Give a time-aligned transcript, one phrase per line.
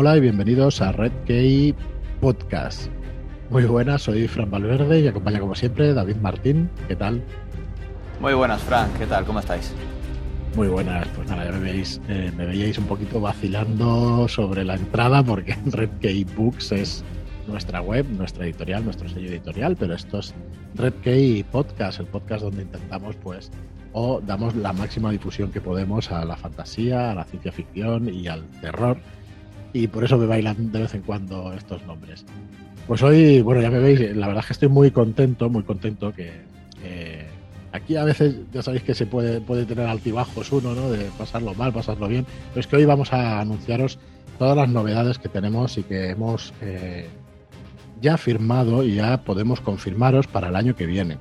[0.00, 1.74] Hola y bienvenidos a Red Key
[2.20, 2.86] Podcast.
[3.50, 6.70] Muy buenas, soy Fran Valverde y acompaña como siempre David Martín.
[6.86, 7.20] ¿Qué tal?
[8.20, 8.88] Muy buenas, Fran.
[8.96, 9.24] ¿Qué tal?
[9.24, 9.74] ¿Cómo estáis?
[10.54, 14.76] Muy buenas, pues nada, ya me veis, eh, me veíais un poquito vacilando sobre la
[14.76, 17.04] entrada porque Red Key Books es
[17.48, 20.32] nuestra web, nuestra editorial, nuestro sello editorial, pero esto es
[20.76, 23.50] Red Key Podcast, el podcast donde intentamos pues
[23.94, 28.28] o damos la máxima difusión que podemos a la fantasía, a la ciencia ficción y
[28.28, 28.98] al terror.
[29.78, 32.24] Y por eso me bailan de vez en cuando estos nombres.
[32.86, 36.12] Pues hoy, bueno, ya me veis, la verdad es que estoy muy contento, muy contento
[36.12, 36.32] que
[37.70, 40.90] aquí a veces ya sabéis que se puede, puede tener altibajos uno, ¿no?
[40.90, 42.26] De pasarlo mal, pasarlo bien.
[42.50, 43.98] Pero es que hoy vamos a anunciaros
[44.38, 47.06] todas las novedades que tenemos y que hemos eh,
[48.00, 51.18] ya firmado y ya podemos confirmaros para el año que viene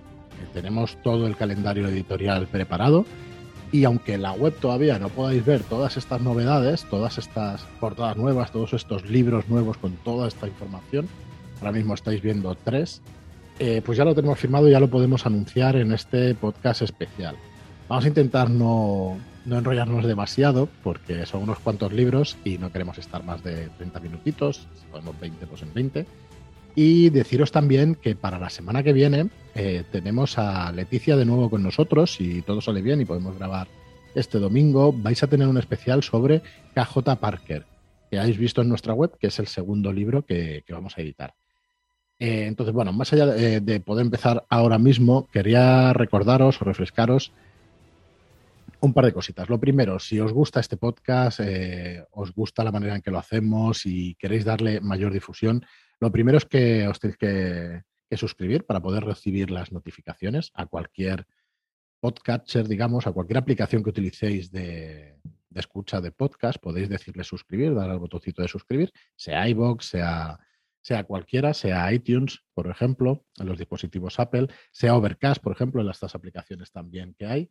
[0.58, 3.06] tenemos todo el calendario editorial preparado
[3.72, 8.52] y aunque la web todavía no podáis ver todas estas novedades, todas estas portadas nuevas,
[8.52, 11.08] todos estos libros nuevos con toda esta información,
[11.60, 13.02] ahora mismo estáis viendo tres,
[13.60, 17.36] eh, pues ya lo tenemos firmado y ya lo podemos anunciar en este podcast especial.
[17.90, 22.98] Vamos a intentar no, no enrollarnos demasiado porque son unos cuantos libros y no queremos
[22.98, 26.06] estar más de 30 minutitos, si podemos 20 pues en 20
[26.80, 31.50] y deciros también que para la semana que viene eh, tenemos a Leticia de nuevo
[31.50, 33.68] con nosotros, si todo sale bien y podemos grabar
[34.14, 36.44] este domingo, vais a tener un especial sobre
[36.76, 37.66] KJ Parker,
[38.12, 41.34] que habéis visto en nuestra web, que es el segundo libro que, vamos a editar.
[42.20, 47.32] Eh, entonces, bueno, más allá de, poder empezar ahora mismo, quería recordaros o refrescaros
[48.82, 49.50] un par de cositas.
[49.50, 53.18] Lo primero, si os gusta este podcast, eh, os gusta la manera en que lo
[53.18, 55.66] hacemos y queréis darle mayor difusión,
[56.00, 57.84] lo primero es que os tenéis que,
[58.16, 61.28] suscribir para poder recibir las notificaciones a cualquier
[62.00, 65.20] podcatcher, digamos, a cualquier aplicación que utilicéis de,
[65.54, 70.40] escucha de podcast, podéis decirle suscribir, dar al botoncito de suscribir, sea iBox, sea,
[70.82, 75.90] sea cualquiera, sea iTunes, por ejemplo, en los dispositivos Apple, sea Overcast, por ejemplo, en
[75.90, 77.50] estas aplicaciones también que hay.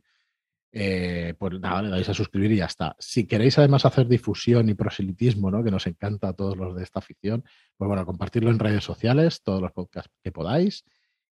[0.73, 2.97] Eh, pues nada, le dais a suscribir y ya está.
[2.99, 5.65] Si queréis además hacer difusión y proselitismo, ¿no?
[5.65, 7.45] que nos encanta a todos los de esta afición,
[7.77, 10.85] pues bueno, compartirlo en redes sociales, todos los podcasts que podáis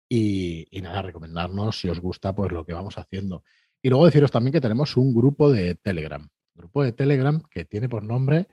[0.08, 3.44] y, nada, recomendarnos si os gusta pues lo que vamos haciendo.
[3.80, 7.88] Y luego deciros también que tenemos un grupo de Telegram, grupo de Telegram que tiene
[7.88, 8.46] por nombre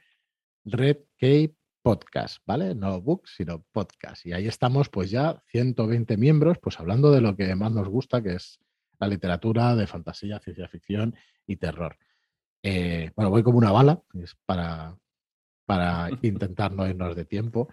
[0.63, 2.75] Red Cape Podcast, ¿vale?
[2.75, 4.25] No book, sino podcast.
[4.25, 8.23] Y ahí estamos pues ya 120 miembros, pues hablando de lo que más nos gusta,
[8.23, 8.59] que es
[8.99, 11.15] la literatura de fantasía, ciencia ficción
[11.47, 11.97] y terror.
[12.63, 14.97] Eh, bueno, voy como una bala, es para,
[15.65, 17.69] para intentar no irnos de tiempo.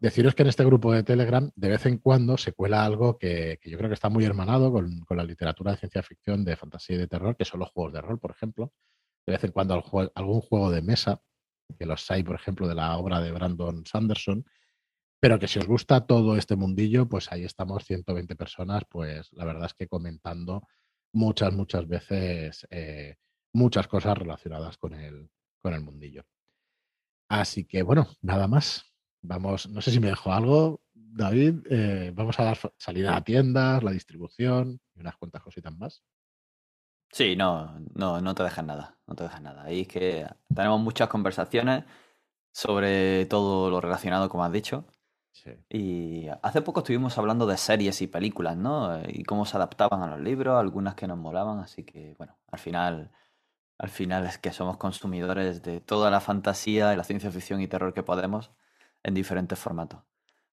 [0.00, 3.58] Deciros que en este grupo de Telegram de vez en cuando se cuela algo que,
[3.64, 6.98] yo creo que está muy hermanado con, la literatura de ciencia ficción, de fantasía y
[6.98, 8.72] de terror, que son los juegos de rol, por ejemplo.
[9.26, 9.74] De vez en cuando
[10.14, 11.20] algún juego de mesa,
[11.78, 14.44] que los hay, por ejemplo, de la obra de Brandon Sanderson,
[15.20, 19.44] pero que si os gusta todo este mundillo, pues ahí estamos 120 personas, pues la
[19.44, 20.66] verdad es que comentando
[21.12, 23.16] muchas, muchas veces eh,
[23.52, 26.24] muchas cosas relacionadas con el, con el mundillo.
[27.28, 28.86] Así que bueno, nada más.
[29.22, 31.66] Vamos, no sé si me dejo algo, David.
[31.68, 36.02] Eh, vamos a dar salida a tiendas, la distribución y unas cuantas cositas más.
[37.12, 39.64] Sí, no, no, no te dejas nada, no te dejas nada.
[39.64, 41.84] Ahí es que tenemos muchas conversaciones
[42.52, 44.86] sobre todo lo relacionado, como has dicho,
[45.68, 49.00] y hace poco estuvimos hablando de series y películas, ¿no?
[49.06, 52.58] Y cómo se adaptaban a los libros, algunas que nos molaban, así que bueno, al
[52.58, 53.10] final,
[53.78, 57.68] al final es que somos consumidores de toda la fantasía y la ciencia ficción y
[57.68, 58.50] terror que podemos
[59.02, 60.02] en diferentes formatos.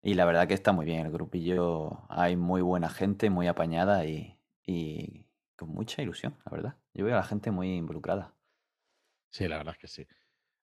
[0.03, 4.05] Y la verdad que está muy bien el grupillo, hay muy buena gente, muy apañada
[4.05, 5.27] y, y
[5.57, 6.77] con mucha ilusión, la verdad.
[6.95, 8.35] Yo veo a la gente muy involucrada.
[9.31, 10.07] Sí, la verdad es que sí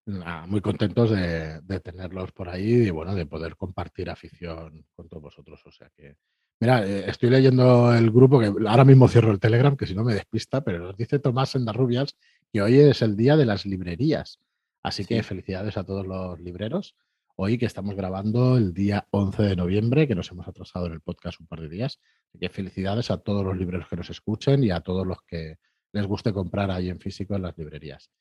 [0.06, 5.62] muy contentos de, tenerlos por ahí y bueno, de poder compartir afición con todos vosotros.
[5.66, 6.18] O sea que,
[6.60, 10.04] mira, eh, estoy leyendo el grupo que ahora mismo cierro el Telegram, que si no
[10.04, 12.16] me despista, pero nos dice Tomás Endarrubias
[12.52, 14.40] que hoy es el día de las librerías.
[14.84, 16.96] Así que felicidades a todos los libreros.
[17.36, 21.02] Hoy que estamos grabando el día 11 de noviembre, que nos hemos atrasado en el
[21.02, 22.00] podcast un par de días.
[22.30, 25.58] Así que felicidades a todos los libreros que nos escuchen y a todos los que
[25.94, 28.12] les guste comprar ahí en físico en las librerías.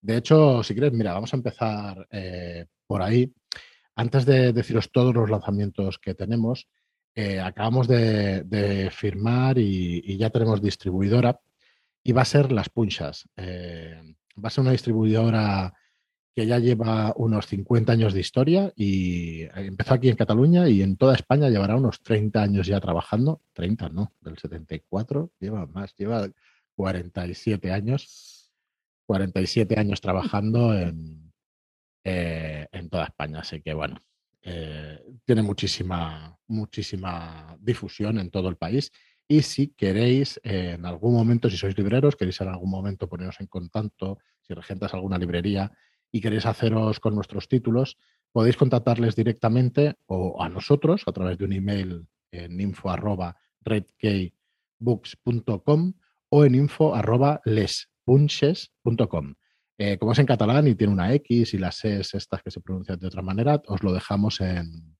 [0.00, 3.32] De hecho, si quieres, mira, vamos a empezar eh, por ahí.
[3.96, 6.68] Antes de deciros todos los lanzamientos que tenemos,
[7.14, 11.40] eh, acabamos de, firmar y, ya tenemos distribuidora
[12.02, 13.28] y va a ser Las Punchas.
[13.36, 15.72] Eh, va a ser una distribuidora
[16.34, 20.98] que ya lleva unos 50 años de historia y empezó aquí en Cataluña y en
[20.98, 23.40] toda España llevará unos 30 años ya trabajando.
[23.54, 26.28] 30, no, del 74, lleva más, lleva
[26.74, 28.35] 47 años
[29.06, 31.32] 47 años trabajando en,
[32.04, 33.40] eh, en toda España.
[33.40, 33.96] Así que bueno,
[34.42, 38.92] eh, tiene muchísima, muchísima difusión en todo el país.
[39.26, 43.48] Y si queréis en algún momento, si sois libreros, queréis en algún momento poneros en
[43.48, 45.72] contacto, si regentas alguna librería
[46.12, 47.98] y queréis haceros con nuestros títulos,
[48.30, 55.94] podéis contactarles directamente o a nosotros a través de un email en info arroba redkeybooks.com
[56.28, 57.40] o en info arroba
[58.06, 59.34] lespunches.com.
[59.78, 62.60] Eh, como es en catalán y tiene una X y las S estas que se
[62.60, 64.96] pronuncian de otra manera, os lo dejamos en,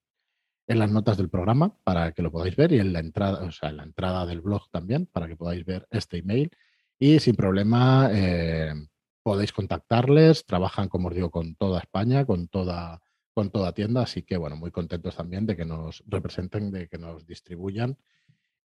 [0.67, 3.53] en las notas del programa para que lo podáis ver y en la entrada, o
[3.53, 6.51] sea, en la entrada del blog también para que podáis ver este email.
[6.99, 8.75] Y sin problema eh,
[9.23, 13.01] podéis contactarles, trabajan, como os digo, con toda España, con toda,
[13.35, 16.99] con toda tienda, así que bueno, muy contentos también de que nos representen, de que
[16.99, 17.97] nos distribuyan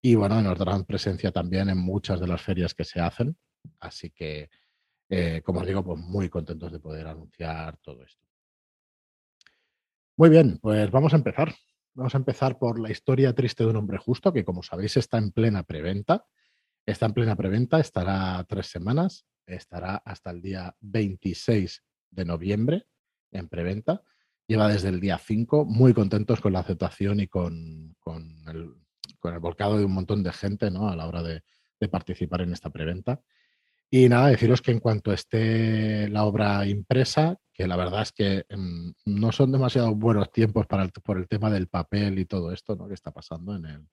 [0.02, 3.36] y bueno, nos darán presencia también en muchas de las ferias que se hacen,
[3.81, 4.50] así que
[5.12, 8.25] eh, como os digo, pues muy contentos de poder anunciar todo esto.
[10.17, 11.53] Muy bien, pues vamos a empezar.
[11.94, 15.19] Vamos a empezar por la historia triste de un hombre justo, que como sabéis está
[15.19, 16.25] en plena preventa.
[16.87, 22.87] Está en plena preventa, estará tres semanas, estará hasta el día 26 de noviembre
[23.32, 24.03] en preventa.
[24.47, 27.97] Lleva desde el día 5, muy contentos con la aceptación y con,
[28.47, 28.75] el,
[29.41, 30.88] volcado de un montón de gente ¿no?
[30.88, 31.43] a la hora de,
[31.81, 33.21] de participar en esta preventa.
[33.92, 38.44] Y nada, deciros que en cuanto esté la obra impresa, que la verdad es que
[38.48, 42.76] mm, no son demasiado buenos tiempos para por el tema del papel y todo esto
[42.76, 42.87] ¿no?
[42.87, 43.88] que está pasando en el,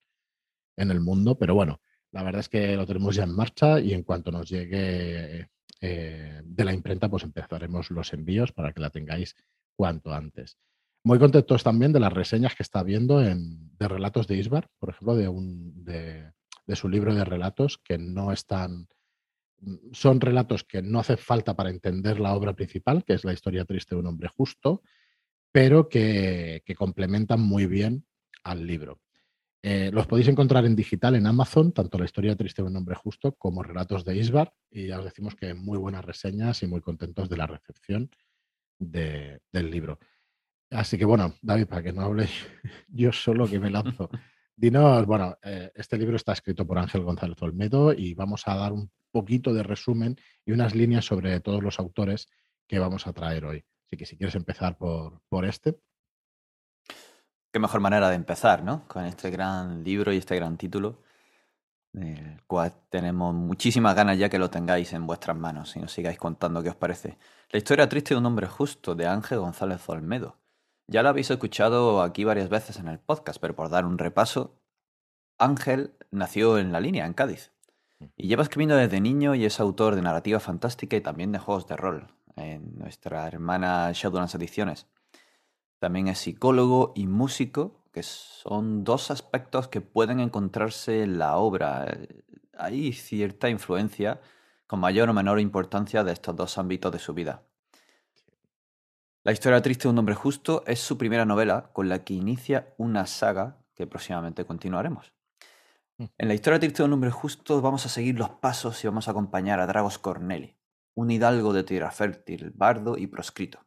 [0.77, 3.93] en el mundo, pero bueno, la verdad es que lo tenemos ya en marcha y
[3.93, 5.49] en cuanto nos llegue
[5.81, 9.35] eh, de la imprenta, pues empezaremos los envíos para que la tengáis
[9.75, 10.57] cuanto antes.
[11.03, 14.91] Muy contentos también de las reseñas que está viendo en, de relatos de Isbar, por
[14.91, 16.31] ejemplo, de, un, de,
[16.67, 18.87] de su libro de relatos que no están
[19.91, 23.65] son relatos que no hace falta para entender la obra principal, que es la historia
[23.65, 24.81] triste de un hombre justo,
[25.51, 28.05] pero que, complementan muy bien
[28.43, 29.01] al libro.
[29.63, 32.95] Eh, los podéis encontrar en digital en Amazon, tanto la historia triste de un hombre
[32.95, 36.81] justo como relatos de Isbar, y ya os decimos que muy buenas reseñas y muy
[36.81, 38.11] contentos de la recepción
[38.77, 39.99] del libro.
[40.69, 42.27] Así que bueno, David, para que no hable
[42.89, 44.09] yo solo que me lanzo.
[44.55, 48.73] Dinos, bueno, eh, este libro está escrito por Ángel González Olmedo y vamos a dar
[48.73, 50.15] un poquito de resumen
[50.45, 52.27] y unas líneas sobre todos los autores
[52.67, 53.65] que vamos a traer hoy.
[53.85, 55.79] Así que si quieres empezar por, por este.
[57.51, 58.87] Qué mejor manera de empezar, ¿no?
[58.87, 61.01] Con este gran libro y este gran título,
[61.93, 66.19] el cual tenemos muchísimas ganas ya que lo tengáis en vuestras manos y nos sigáis
[66.19, 67.17] contando qué os parece.
[67.49, 70.37] La historia triste de un hombre justo, de Ángel González Olmedo.
[70.85, 74.61] Ya lo habéis escuchado aquí varias veces en el podcast, pero por dar un repaso,
[75.39, 77.51] Ángel nació en la línea, en Cádiz.
[78.15, 81.67] Y lleva escribiendo desde niño y es autor de narrativa fantástica y también de juegos
[81.67, 84.87] de rol en nuestra hermana Shadowlands Ediciones.
[85.79, 91.97] También es psicólogo y músico, que son dos aspectos que pueden encontrarse en la obra.
[92.57, 94.21] Hay cierta influencia
[94.67, 97.43] con mayor o menor importancia de estos dos ámbitos de su vida.
[99.23, 102.73] La historia triste de un hombre justo es su primera novela con la que inicia
[102.77, 105.16] una saga que próximamente continuaremos.
[105.99, 109.07] En la historia triste de un hombre justo vamos a seguir los pasos y vamos
[109.07, 110.55] a acompañar a Dragos Corneli,
[110.93, 113.65] un hidalgo de tierra fértil, bardo y proscrito,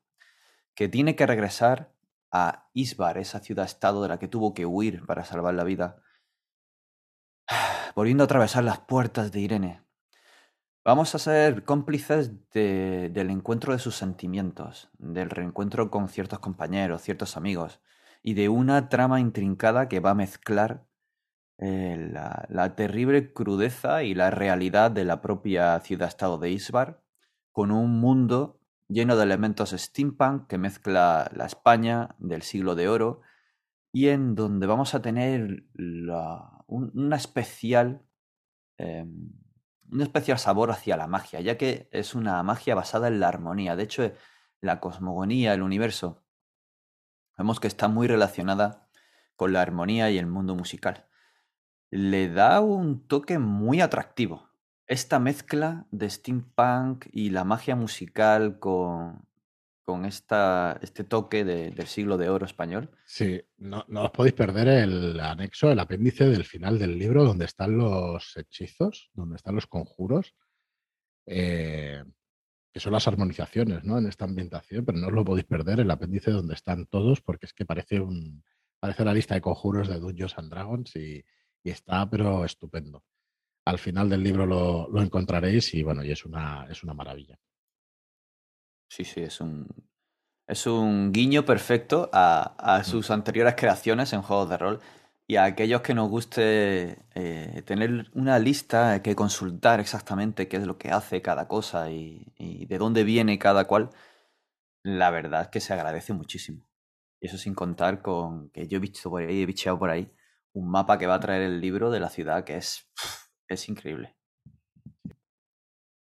[0.75, 1.93] que tiene que regresar
[2.31, 6.05] a Isbar, esa ciudad-estado de la que tuvo que huir para salvar la vida,
[7.97, 9.83] volviendo a atravesar las puertas de Irene.
[10.85, 17.37] Vamos a ser cómplices del encuentro de sus sentimientos, del reencuentro con ciertos compañeros, ciertos
[17.37, 17.81] amigos,
[18.23, 20.87] y de una trama intrincada que va a mezclar
[21.63, 27.03] eh, la, terrible crudeza y la realidad de la propia ciudad-estado de Isbar,
[27.53, 33.21] con un mundo lleno de elementos steampunk que mezcla la España del siglo de oro
[33.93, 35.65] y en donde vamos a tener
[36.67, 38.07] una especial,
[38.79, 39.31] em,
[39.93, 43.77] un especial sabor hacia la magia, ya que es una magia basada en la armonía.
[43.77, 44.11] De hecho,
[44.63, 46.25] la cosmogonía, el universo,
[47.37, 48.89] vemos que está muy relacionada
[49.37, 51.10] con la armonía y el mundo musical
[51.91, 54.49] le da un toque muy atractivo.
[54.87, 59.25] Esta mezcla de steampunk y la magia musical con,
[59.85, 62.91] con esta, este toque del siglo de oro español.
[63.05, 67.77] Sí, no, os podéis perder el anexo, el apéndice del final del libro, donde están
[67.77, 70.35] los hechizos, donde están los conjuros,
[71.27, 72.03] eh,
[72.73, 73.99] que son las armonizaciones ¿no?
[73.99, 77.47] en esta ambientación, pero no os lo podéis perder, el apéndice donde están todos, porque
[77.47, 78.43] es que parece un
[78.81, 81.23] parece la lista de conjuros de Dungeons and Dragons y,
[81.63, 83.05] y está, pero estupendo.
[83.67, 87.39] Al final del libro lo, encontraréis y bueno, y es una, es una maravilla.
[88.89, 89.69] Sí, sí, es un,
[90.47, 92.85] Es un guiño perfecto a, mm.
[92.85, 94.81] sus anteriores creaciones en juegos de rol
[95.31, 100.67] y a aquellos que nos guste eh, tener una lista que consultar exactamente qué es
[100.67, 102.25] lo que hace cada cosa y,
[102.67, 103.91] de dónde viene cada cual,
[104.83, 106.67] la verdad es que se agradece muchísimo.
[107.21, 110.11] Y eso sin contar con que yo he visto por ahí, he bicheado por ahí,
[110.53, 112.87] un mapa que va a traer el libro de la ciudad que es,
[113.49, 114.17] es increíble.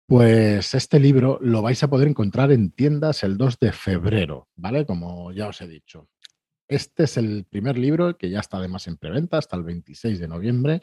[0.06, 4.84] Pues este libro lo vais a poder encontrar en tiendas el 2 de febrero, ¿vale?
[4.84, 6.08] Como ya os he dicho.
[6.68, 10.28] Este es el primer libro que ya está además en preventa hasta el 26 de
[10.28, 10.80] noviembre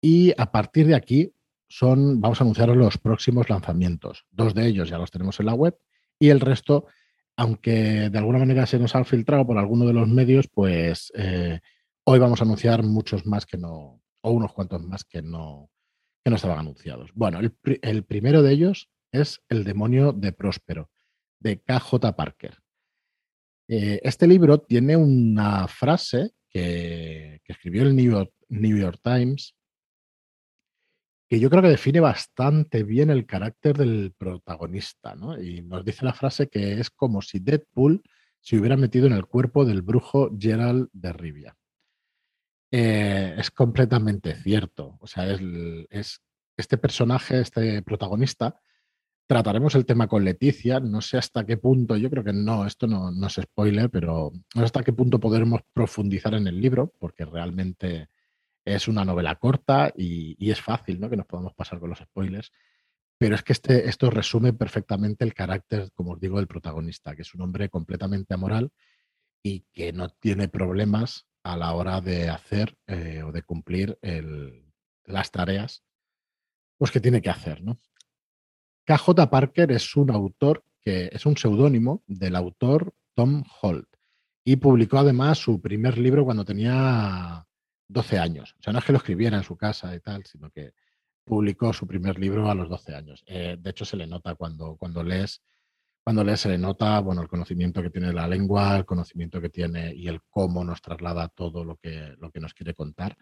[0.00, 1.32] y a partir de aquí
[1.68, 4.26] son, vamos a anunciar los próximos lanzamientos.
[4.30, 5.78] Dos de ellos ya los tenemos en la web
[6.18, 6.86] y el resto,
[7.36, 11.60] aunque de alguna manera se nos han filtrado por alguno de los medios, pues eh,
[12.06, 15.70] hoy vamos a anunciar muchos más que no, o unos cuantos más que no,
[16.22, 17.10] que no estaban anunciados.
[17.14, 20.90] Bueno, el, primero de ellos es El demonio de Próspero,
[21.40, 22.58] de KJ Parker.
[23.68, 29.54] Eh, este libro tiene una frase que, escribió el New York, Times
[31.26, 35.40] que yo creo que define bastante bien el carácter del protagonista, ¿no?
[35.40, 38.02] Y nos dice la frase que es como si Deadpool
[38.40, 41.56] se hubiera metido en el cuerpo del brujo Gerald de Rivia.
[42.76, 44.98] Eh, es completamente cierto.
[45.00, 46.20] O sea, es,
[46.56, 48.60] este personaje, este protagonista,
[49.28, 50.80] trataremos el tema con Leticia.
[50.80, 54.32] No sé hasta qué punto, yo creo que no, esto no, no es spoiler, pero
[54.56, 58.08] no sé hasta qué punto podremos profundizar en el libro, porque realmente
[58.64, 61.08] es una novela corta y, es fácil ¿no?
[61.08, 62.50] que nos podamos pasar con los spoilers.
[63.18, 67.22] Pero es que este, esto resume perfectamente el carácter, como os digo, del protagonista, que
[67.22, 68.72] es un hombre completamente amoral
[69.44, 73.98] y que no tiene problemas a la hora de hacer eh, o de cumplir
[75.04, 75.84] las tareas
[76.78, 77.62] pues, que tiene que hacer.
[77.62, 77.78] ¿no?
[78.84, 83.88] KJ Parker es un autor que es un seudónimo del autor Tom Holt
[84.44, 87.46] y publicó además su primer libro cuando tenía
[87.88, 88.54] 12 años.
[88.58, 90.72] O sea, no es que lo escribiera en su casa y tal, sino que
[91.24, 93.24] publicó su primer libro a los 12 años.
[93.26, 95.42] Eh, de hecho, se le nota cuando, cuando lees
[96.04, 99.40] cuando lees se le nota bueno, el conocimiento que tiene de la lengua, el conocimiento
[99.40, 103.16] que tiene y el cómo nos traslada todo lo que, lo que nos quiere contar.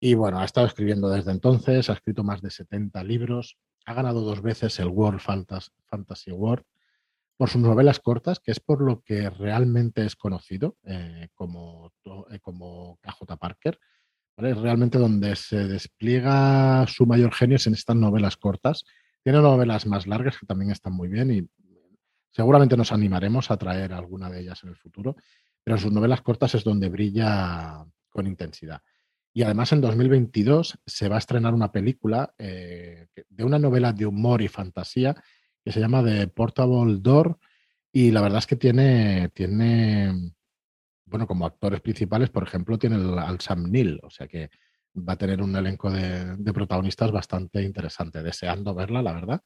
[0.00, 3.56] Y bueno, ha estado escribiendo desde entonces, ha escrito más de 70 libros,
[3.86, 6.64] ha ganado dos veces el World Fantasy Award
[7.36, 11.92] por sus novelas cortas, que es por lo que realmente es conocido eh, como,
[12.30, 13.78] eh, como KJ Parker.
[14.36, 14.54] ¿vale?
[14.54, 18.84] Realmente donde se despliega su mayor genio es en estas novelas cortas.
[19.22, 21.48] Tiene novelas más largas que también están muy bien y
[22.32, 25.16] Seguramente nos animaremos a traer alguna de ellas en el futuro,
[25.62, 28.80] pero sus novelas cortas es donde brilla con intensidad.
[29.34, 34.06] Y además en 2022 se va a estrenar una película eh, de una novela de
[34.06, 35.14] humor y fantasía
[35.64, 37.38] que se llama The Portable Door
[37.92, 40.32] y la verdad es que tiene, tiene
[41.04, 44.50] bueno, como actores principales, por ejemplo, tiene al Sam Neill, o sea que
[44.96, 49.42] va a tener un elenco de protagonistas bastante interesante, deseando verla, la verdad.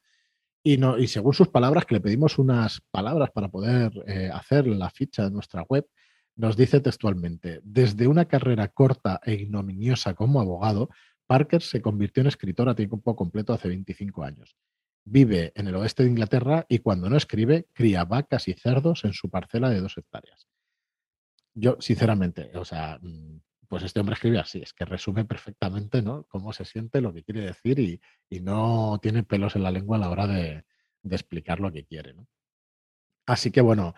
[0.67, 4.67] Y, no, y según sus palabras, que le pedimos unas palabras para poder eh, hacer
[4.67, 5.87] la ficha de nuestra web,
[6.35, 10.89] nos dice textualmente, desde una carrera corta e ignominiosa como abogado,
[11.25, 14.57] Parker se convirtió en escritor a tiempo completo hace 25 años.
[15.05, 19.13] Vive en el oeste de Inglaterra y cuando no escribe, cría vacas y cerdos en
[19.13, 20.49] su parcela de dos hectáreas.
[21.53, 26.23] Yo, sinceramente, o sea, mm, pues este hombre escribe así, es que resume perfectamente ¿no?
[26.29, 27.99] cómo se siente, lo que quiere decir y,
[28.41, 30.63] no tiene pelos en la lengua a la hora de,
[31.09, 32.15] explicar lo que quiere.
[33.25, 33.93] Así que bueno,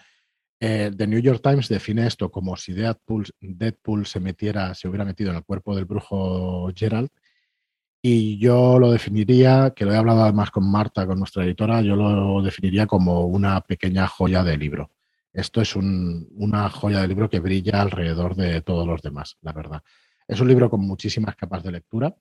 [0.60, 5.06] eh, The New York Times define esto como si Deadpool, Deadpool se metiera, se hubiera
[5.06, 7.10] metido en el cuerpo del brujo Gerald.
[8.02, 11.96] Y yo lo definiría, que lo he hablado además con Marta, con nuestra editora, yo
[11.96, 14.92] lo definiría como una pequeña joya de libro.
[15.34, 19.84] Esto es una joya de libro que brilla alrededor de todos los demás, la verdad.
[20.28, 22.16] Es un libro con muchísimas capas de lectura,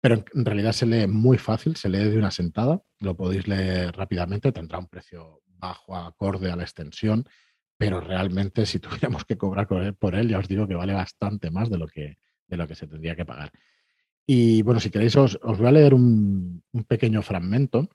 [0.00, 3.94] pero en realidad se lee muy fácil, se lee de una sentada, lo podéis leer
[3.96, 7.28] rápidamente, tendrá un precio bajo acorde a la extensión,
[7.76, 11.70] pero realmente si tuviéramos que cobrar por él, ya os digo que vale bastante más
[11.70, 13.52] de lo que, de lo que se tendría que pagar.
[14.26, 17.88] Y bueno, si queréis, os, voy a leer un, un pequeño fragmento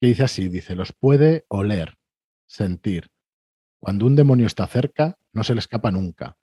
[0.00, 1.96] que dice así, dice, los puede oler,
[2.52, 3.10] sentir.
[3.80, 6.36] Cuando un demonio está cerca, no se le escapa nunca.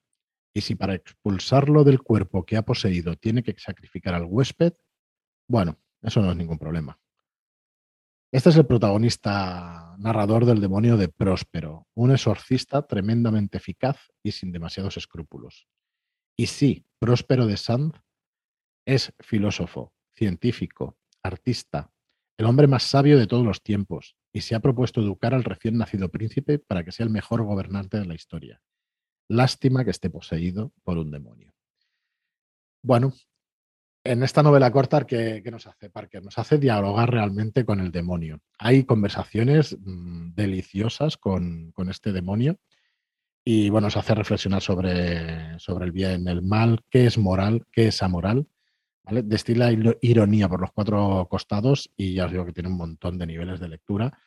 [0.54, 4.74] Y si para expulsarlo del cuerpo que ha poseído tiene que sacrificar al huésped,
[5.48, 7.00] bueno, eso no es ningún problema.
[8.32, 14.52] Este es el protagonista narrador del demonio de Próspero, un exorcista tremendamente eficaz y sin
[14.52, 15.68] demasiados escrúpulos.
[16.36, 17.94] Y sí, Próspero de Sand
[18.86, 21.92] es filósofo, científico, artista,
[22.38, 25.78] el hombre más sabio de todos los tiempos, y se ha propuesto educar al recién
[25.78, 28.62] nacido príncipe para que sea el mejor gobernante de la historia.
[29.28, 31.54] Lástima que esté poseído por un demonio.
[32.82, 33.14] Bueno,
[34.04, 36.24] en esta novela corta, ¿qué, nos hace Parker?
[36.24, 38.42] Nos hace dialogar realmente con el demonio.
[38.58, 42.58] Hay conversaciones mm, deliciosas con, este demonio
[43.44, 47.88] y bueno, nos hace reflexionar sobre, sobre el bien, el mal, qué es moral, qué
[47.88, 48.48] es amoral.
[49.04, 49.24] ¿Vale?
[49.24, 53.28] Destila ironía por los cuatro costados y ya os digo que tiene un montón de
[53.28, 54.18] niveles de lectura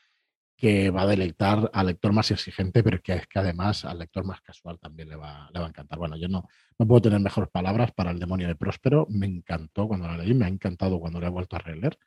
[0.57, 4.25] que va a deleitar al lector más exigente, pero que es que además al lector
[4.25, 5.99] más casual también le va, le va a encantar.
[5.99, 6.49] Bueno, yo no,
[6.79, 9.09] no puedo tener mejores palabras para El demonio de Próspero.
[9.11, 11.99] Me encantó cuando la leí, me ha encantado cuando la he vuelto a releer.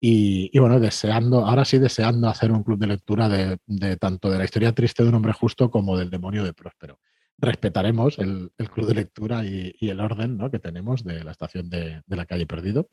[0.00, 4.44] Y, bueno, deseando, ahora sí deseando hacer un club de lectura de, tanto de la
[4.44, 7.00] historia triste de un hombre justo como del demonio de Próspero.
[7.38, 10.50] Respetaremos el, club de lectura y, el orden ¿no?
[10.50, 12.88] que tenemos de la estación de, de la calle Perdido,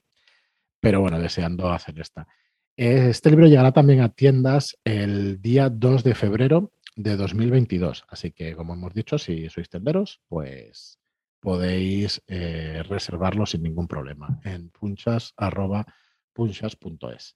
[0.79, 2.27] pero bueno, deseando hacer esta.
[2.75, 8.05] Este libro llegará también a tiendas el día 2 de febrero de 2022.
[8.07, 10.99] Así que, como hemos dicho, si sois tenderos, pues
[11.39, 17.35] podéis eh, reservarlo sin ningún problema en punchas.punchas.es.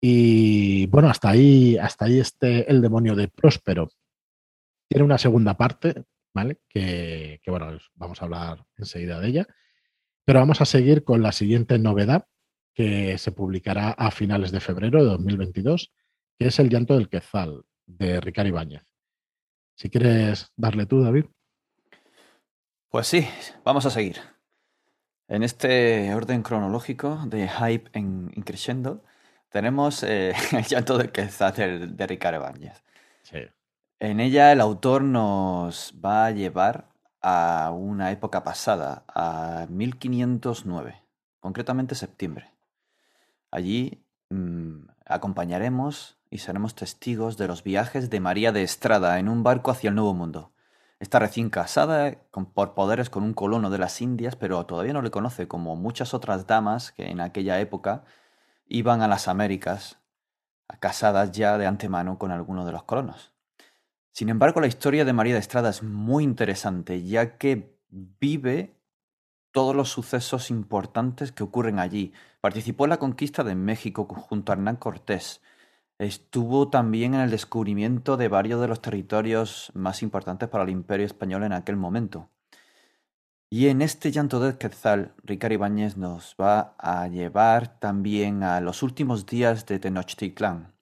[0.00, 3.88] Y bueno, hasta ahí, hasta ahí este El demonio de Próspero.
[4.88, 6.60] Tiene una segunda parte, ¿vale?
[6.68, 9.46] Que, que bueno, vamos a hablar enseguida de ella.
[10.24, 12.26] Pero vamos a seguir con la siguiente novedad,
[12.74, 15.94] que se publicará a finales de febrero de 2022,
[16.38, 18.82] que es El llanto del Quetzal, de Ricardo Ibáñez.
[19.76, 21.26] Si quieres darle tú, David.
[22.88, 23.26] Pues sí,
[23.64, 24.20] vamos a seguir.
[25.28, 29.04] En este orden cronológico de hype en, crescendo,
[29.48, 32.82] tenemos eh, El llanto del Quetzal de, de Ricardo Ibáñez.
[33.22, 33.38] Sí.
[33.98, 36.90] En ella el autor nos va a llevar
[37.22, 41.02] a una época pasada, a 1509,
[41.40, 42.52] concretamente septiembre.
[43.50, 49.42] Allí mm, acompañaremos y seremos testigos de los viajes de María de Estrada en un
[49.42, 50.52] barco hacia el Nuevo Mundo.
[51.00, 52.18] Está recién casada
[52.52, 56.12] por poderes con un colono de las Indias, pero todavía no le conoce como muchas
[56.12, 58.04] otras damas que en aquella época
[58.66, 59.98] iban a las Américas,
[60.80, 63.35] casadas ya de antemano con alguno de los colonos.
[64.16, 68.80] Sin embargo, la historia de María de Estrada es muy interesante, ya que vive
[69.50, 72.14] todos los sucesos importantes que ocurren allí.
[72.40, 75.42] Participó en la conquista de México junto a Hernán Cortés.
[75.98, 81.04] Estuvo también en el descubrimiento de varios de los territorios más importantes para el imperio
[81.04, 82.30] español en aquel momento.
[83.50, 88.82] Y en este llanto de Quetzal, Ricardo Ibáñez nos va a llevar también a los
[88.82, 90.72] últimos días de Tenochtitlán,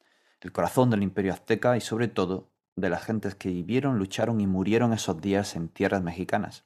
[0.40, 4.46] el corazón del imperio azteca y sobre todo de las gentes que vivieron, lucharon y
[4.46, 6.64] murieron esos días en tierras mexicanas.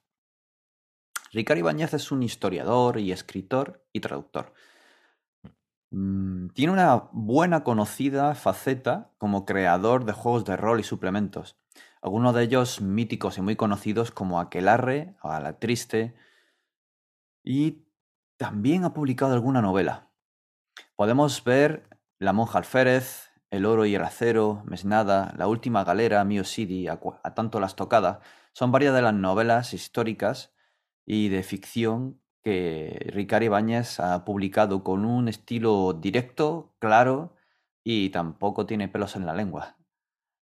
[1.33, 4.55] Ricardo Ibáñez es un historiador y escritor y traductor.
[5.91, 11.57] Mm, tiene una buena conocida faceta como creador de juegos de rol y suplementos,
[12.03, 16.15] algunos de ellos míticos y muy conocidos como Aquelarre o A la Triste,
[17.43, 17.87] y
[18.37, 20.11] también ha publicado alguna novela.
[20.97, 26.45] Podemos ver La monja alférez, El oro y el acero, Mesnada, La última galera, Mio
[26.45, 26.99] City, a,
[27.35, 28.19] tanto las tocadas,
[28.53, 30.55] son varias de las novelas históricas
[31.07, 37.35] y de ficción que Ricardo Ibáñez ha publicado con un estilo directo, claro
[37.85, 39.79] y tampoco tiene pelos en la lengua.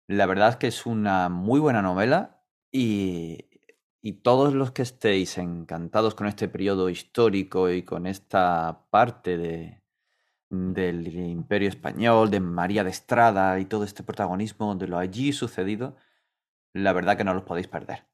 [0.09, 2.43] La verdad es que es una muy buena novela
[2.73, 3.47] y,
[4.03, 9.83] y todos los que estéis encantados con este periodo histórico y con esta parte de,
[10.51, 15.97] del Imperio Español, de María de Estrada y todo este protagonismo de lo allí sucedido,
[16.73, 18.07] la verdad que no los podéis perder.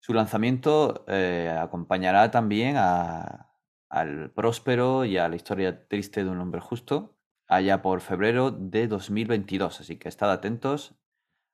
[0.00, 6.60] Su lanzamiento eh, acompañará también al próspero y a la historia triste de un hombre
[6.60, 9.80] justo allá por febrero de 2022.
[9.80, 10.96] Así que estad atentos,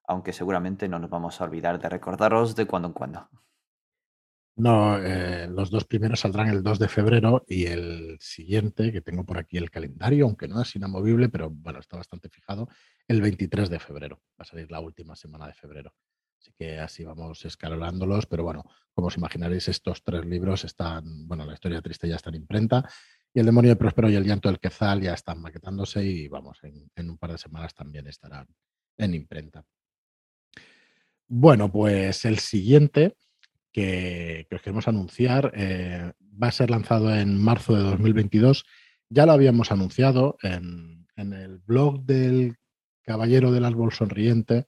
[0.05, 3.29] aunque seguramente no nos vamos a olvidar de recordaros de cuando en cuando.
[4.59, 9.25] No, eh, los dos primeros saldrán el 2 de febrero y el siguiente, que tengo
[9.25, 12.69] por aquí el calendario, aunque no es inamovible, pero bueno, está bastante fijado,
[13.07, 14.21] el 23 de febrero.
[14.33, 15.95] Va a salir la última semana de febrero.
[16.41, 21.47] Así que así vamos escalonándolos, pero bueno, como os imaginaréis, estos tres libros están, bueno,
[21.47, 22.85] la historia triste ya está en imprenta
[23.33, 26.59] y el demonio de Próspero y el llanto del Quetzal ya están maquetándose y vamos,
[26.65, 28.49] en, un par de semanas también estarán
[28.97, 29.65] en imprenta.
[31.29, 33.15] Bueno, pues el siguiente
[33.73, 38.65] que, os queremos anunciar eh, va a ser lanzado en marzo de 2022.
[39.11, 42.57] Ya lo habíamos anunciado en, en el blog del
[43.03, 44.67] Caballero del Árbol Sonriente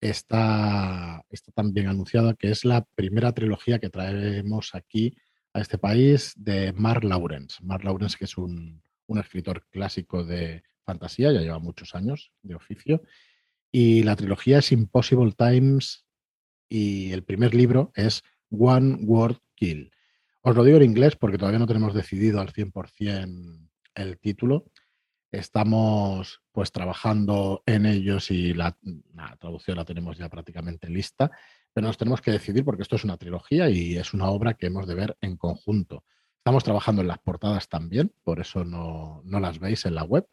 [0.00, 5.16] está, está también anunciada que es la primera trilogía que traemos aquí
[5.52, 7.56] a este país de Mark Lawrence.
[7.62, 13.02] Mark Lawrence, que es un, escritor clásico de fantasía, ya lleva muchos años de oficio.
[13.72, 16.05] Y la trilogía es Impossible Times
[16.68, 19.92] y el primer libro es One Word Kill.
[20.42, 24.66] Os lo digo en inglés porque todavía no tenemos decidido al 100% el título.
[25.32, 28.76] Estamos pues trabajando en ellos y la,
[29.38, 31.30] traducción la tenemos ya prácticamente lista,
[31.72, 34.66] pero nos tenemos que decidir porque esto es una trilogía y es una obra que
[34.66, 36.04] hemos de ver en conjunto.
[36.38, 40.28] Estamos trabajando en las portadas también, por eso no, no las veis en la web,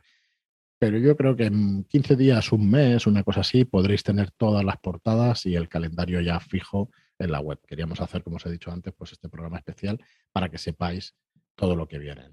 [0.86, 4.66] pero yo creo que en 15 días, un mes, una cosa así, podréis tener todas
[4.66, 7.58] las portadas y el calendario ya fijo en la web.
[7.66, 9.98] Queríamos hacer, como os he dicho antes, pues este programa especial
[10.34, 11.16] para que sepáis
[11.56, 12.30] todo lo que viene.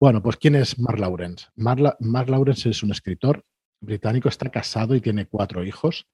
[0.00, 1.48] Bueno, pues ¿quién es Mark Lawrence?
[1.54, 3.44] Mark, Lawrence es un escritor
[3.78, 6.06] británico, está casado y tiene cuatro hijos.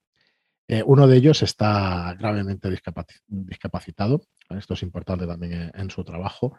[0.66, 2.68] Eh, uno de ellos está gravemente
[3.28, 4.22] discapacitado.
[4.48, 6.56] Esto es importante también en su trabajo.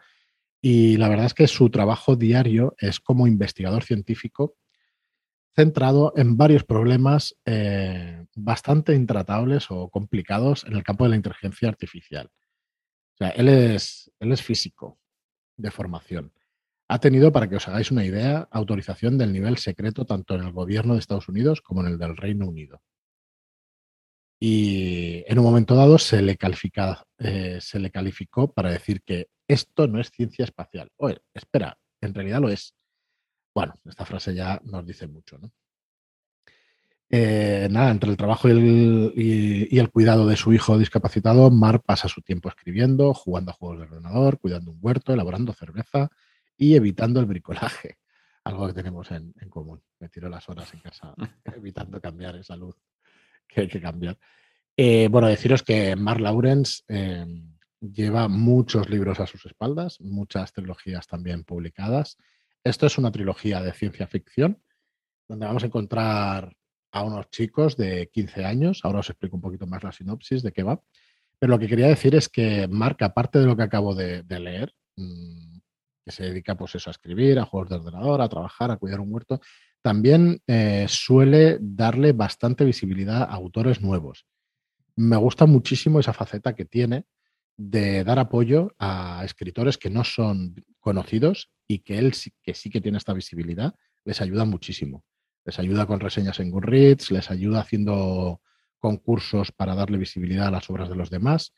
[0.62, 4.56] Y la verdad es que su trabajo diario es como investigador científico
[5.54, 11.68] centrado en varios problemas eh, bastante intratables o complicados en el campo de la inteligencia
[11.68, 12.30] artificial.
[13.14, 14.98] O sea, él es, él es físico
[15.56, 16.32] de formación.
[16.88, 20.52] Ha tenido, para que os hagáis una idea, autorización del nivel secreto tanto en el
[20.52, 22.82] gobierno de Estados Unidos como en el del Reino Unido.
[24.40, 29.28] Y en un momento dado se le, califica, eh, se le calificó para decir que
[29.46, 30.90] esto no es ciencia espacial.
[30.96, 32.74] Oye, espera, en realidad lo es.
[33.54, 35.52] Bueno, esta frase ya nos dice mucho, ¿no?
[37.14, 42.22] Eh, nada, entre el trabajo y el, cuidado de su hijo discapacitado, Mar pasa su
[42.22, 46.08] tiempo escribiendo, jugando a juegos de ordenador, cuidando un huerto, elaborando cerveza
[46.56, 47.98] y evitando el bricolaje.
[48.44, 49.82] Algo que tenemos en, común.
[50.00, 52.76] Me tiro las horas en casa evitando cambiar esa luz
[53.46, 54.16] que hay que cambiar.
[54.74, 57.26] Eh, bueno, deciros que Mark Lawrence eh,
[57.78, 62.16] lleva muchos libros a sus espaldas, muchas trilogías también publicadas.
[62.64, 64.62] Esto es una trilogía de ciencia ficción,
[65.28, 66.56] donde vamos a encontrar
[66.92, 68.80] a unos chicos de 15 años.
[68.84, 70.80] Ahora os explico un poquito más la sinopsis de qué va.
[71.38, 74.72] Pero lo que quería decir es que Mark, aparte de lo que acabo de, leer,
[74.96, 75.58] mm,
[76.04, 79.00] que se dedica pues eso, a escribir, a juegos de ordenador, a trabajar, a cuidar
[79.00, 79.40] un huerto,
[79.80, 84.24] también eh, suele darle bastante visibilidad a autores nuevos.
[84.94, 87.06] Me gusta muchísimo esa faceta que tiene
[87.56, 92.70] de dar apoyo a escritores que no son conocidos y que él sí que, sí
[92.70, 95.04] que tiene esta visibilidad, les ayuda muchísimo.
[95.44, 98.40] Les ayuda con reseñas en Goodreads, les ayuda haciendo
[98.78, 101.52] concursos para darle visibilidad a las obras de los demás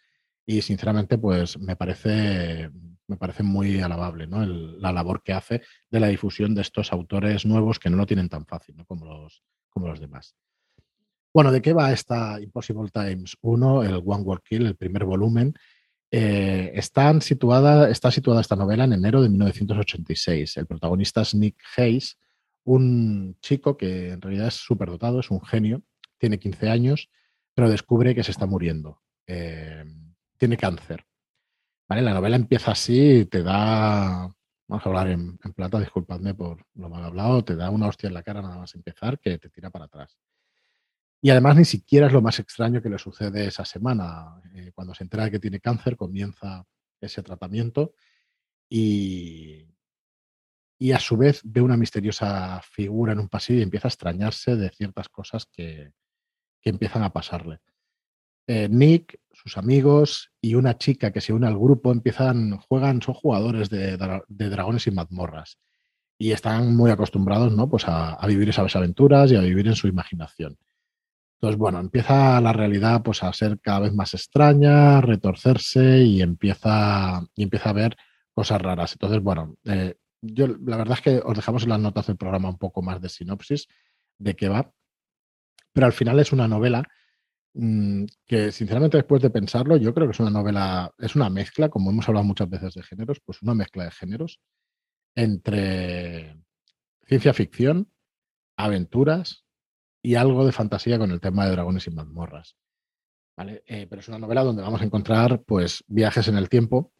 [0.46, 2.70] y sinceramente pues me parece,
[3.07, 7.78] me parece muy alabable la labor que hace de la difusión de estos autores nuevos
[7.78, 10.35] que no lo tienen tan fácil como, los, como los demás.
[11.33, 15.54] Bueno, ¿de qué va esta Impossible Times 1, el One World Kill, el primer volumen?
[16.10, 17.90] Eh, está situada
[18.40, 20.56] esta novela en enero de 1986.
[20.56, 22.18] El protagonista es Nick Hayes,
[22.64, 25.82] un chico que en realidad es superdotado, es un genio,
[26.18, 27.08] tiene 15 años,
[27.54, 29.02] pero descubre que se está muriendo.
[29.26, 29.84] Eh,
[30.36, 31.04] tiene cáncer.
[31.88, 32.02] ¿Vale?
[32.02, 34.32] La novela empieza así, te da,
[34.68, 38.08] vamos a hablar en, en, plata, disculpadme por lo mal hablado, te da una hostia
[38.08, 40.16] en la cara nada más empezar que te tira para atrás.
[41.24, 44.42] Y además ni siquiera es lo más extraño que le sucede esa semana.
[44.54, 46.66] Eh, cuando se entera de que tiene cáncer, comienza
[47.00, 47.94] ese tratamiento
[48.68, 49.66] y,
[50.78, 54.54] y a su vez ve una misteriosa figura en un pasillo y empieza a extrañarse
[54.54, 55.92] de ciertas cosas que,
[56.62, 57.60] empiezan a pasarle.
[58.46, 63.14] Eh, Nick, sus amigos y una chica que se une al grupo empiezan, juegan, son
[63.14, 63.96] jugadores de,
[64.28, 65.56] dragones y mazmorras
[66.18, 67.66] y están muy acostumbrados ¿no?
[67.66, 70.58] pues a, vivir esas aventuras y a vivir en su imaginación.
[71.44, 77.20] Entonces, bueno, empieza la realidad pues, a ser cada vez más extraña, retorcerse y empieza,
[77.35, 77.96] y empieza a ver
[78.33, 78.92] cosas raras.
[78.92, 82.48] Entonces, bueno, eh, yo la verdad es que os dejamos en las notas del programa
[82.48, 83.68] un poco más de sinopsis
[84.18, 84.72] de qué va,
[85.74, 86.83] pero al final es una novela
[87.52, 91.68] mm, que sinceramente después de pensarlo, yo creo que es una novela, es una mezcla,
[91.68, 94.40] como hemos hablado muchas veces de géneros, pues una mezcla de géneros
[95.14, 96.38] entre
[97.07, 97.92] ciencia ficción,
[98.57, 99.43] aventuras,
[100.04, 102.58] y algo de fantasía con el tema de dragones y mazmorras.
[103.36, 103.64] ¿vale?
[103.66, 106.92] Eh, pero es una novela donde vamos a encontrar pues, viajes en el tiempo,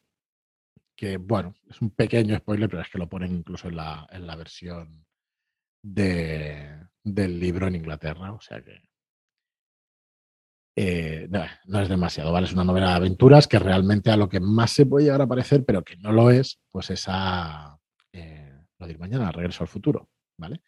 [0.96, 4.26] que bueno, es un pequeño spoiler, pero es que lo ponen incluso en la, en
[4.26, 5.04] la versión
[5.82, 8.88] de, del libro en Inglaterra, o sea que
[10.76, 11.28] eh,
[11.66, 12.46] no, es demasiado, ¿vale?
[12.46, 15.26] Es una novela de aventuras que realmente a lo que más se puede llegar a
[15.26, 17.78] parecer, pero que no lo es, pues esa,
[18.12, 20.62] eh, lo diré mañana, Regreso al Futuro, ¿vale?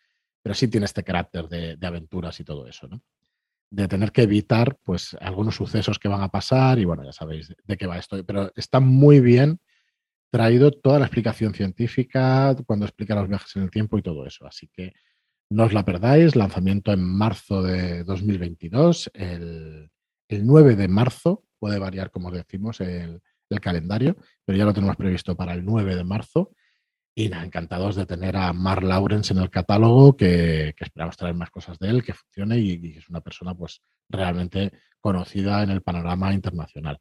[0.47, 3.03] Pero sí tiene este carácter de, aventuras y todo eso, ¿no?
[3.69, 7.53] De tener que evitar, pues, algunos sucesos que van a pasar y, bueno, ya sabéis
[7.65, 8.25] de, qué va esto.
[8.25, 9.59] Pero está muy bien
[10.31, 14.47] traído toda la explicación científica cuando explica los viajes en el tiempo y todo eso.
[14.47, 14.93] Así que
[15.51, 16.37] no os la perdáis.
[16.37, 19.91] Lanzamiento en marzo de 2022, el,
[20.31, 21.43] 9 de marzo.
[21.59, 23.21] Puede variar, como decimos, el,
[23.61, 26.53] calendario, pero ya lo tenemos previsto para el 9 de marzo.
[27.19, 31.49] Y nada, encantados de tener a Mark Lawrence en el catálogo, que, esperamos traer más
[31.49, 36.35] cosas de él, que funcione y, es una persona pues realmente conocida en el panorama
[36.35, 37.01] internacional.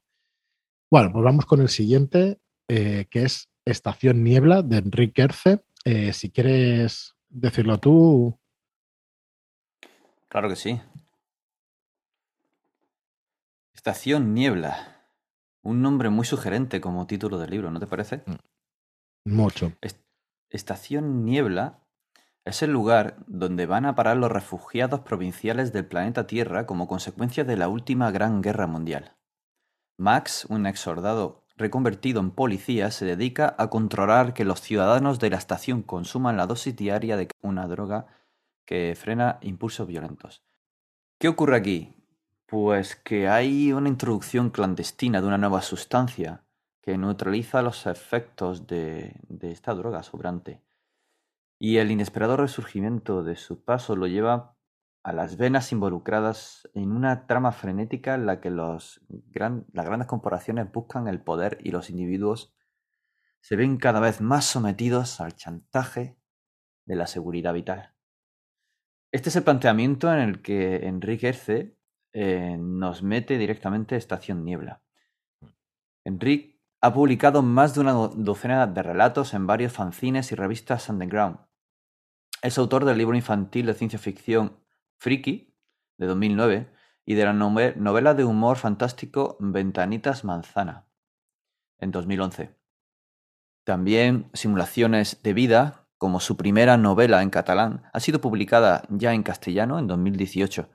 [0.89, 5.65] Bueno, pues vamos con el siguiente, eh, que es Estación Niebla de Enrique Erce.
[5.83, 8.39] Eh, si quieres decirlo tú.
[10.29, 10.79] Claro que sí.
[13.73, 15.09] Estación Niebla.
[15.61, 18.23] Un nombre muy sugerente como título del libro, ¿no te parece?
[18.25, 19.73] Mm, mucho.
[20.49, 21.79] Estación Niebla
[22.45, 27.43] es el lugar donde van a parar los refugiados provinciales del planeta Tierra como consecuencia
[27.43, 29.15] de la última Gran Guerra Mundial.
[29.97, 30.87] Max, un ex
[31.57, 36.45] reconvertido en policía, se dedica a controlar que los ciudadanos de la estación consuman la
[36.45, 38.05] dosis diaria de una droga
[38.65, 40.43] que frena impulsos violentos.
[41.17, 41.95] ¿Qué ocurre aquí?
[42.45, 46.44] Pues que hay una introducción clandestina de una nueva sustancia
[46.85, 50.61] que neutraliza los efectos de, de esta droga sobrante.
[51.57, 54.55] Y el inesperado resurgimiento de su paso lo lleva
[55.01, 59.01] a las venas involucradas en una trama frenética en la que los
[59.33, 62.53] las grandes corporaciones buscan el poder y los individuos
[63.39, 66.17] se ven cada vez más sometidos al chantaje
[66.85, 67.93] de la seguridad vital.
[69.11, 71.77] Este es el planteamiento en el que Enrique Erce
[72.13, 74.81] eh, nos mete directamente Estación Niebla.
[76.03, 76.54] Enrique
[76.85, 81.39] ha publicado más de una docena de relatos en varios fanzines y revistas underground.
[82.43, 84.59] Es autor del libro infantil de ciencia ficción
[84.99, 85.51] Freaky,
[85.97, 86.69] de 2009,
[87.03, 90.85] y de la novela de humor fantástico Ventanitas Manzana,
[91.79, 92.55] en 2011.
[93.63, 99.23] También Simulaciones de Vida, como su primera novela en catalán, ha sido publicada ya en
[99.23, 100.69] castellano en 2018.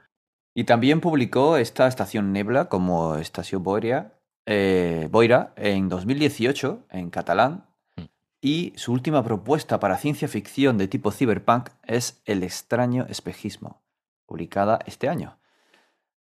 [0.56, 7.66] Y también publicó esta Estación Nebla como Estación Boira, eh, Boira en 2018 en catalán.
[7.96, 8.02] Mm.
[8.40, 13.82] Y su última propuesta para ciencia ficción de tipo cyberpunk es El extraño espejismo,
[14.26, 15.38] publicada este año.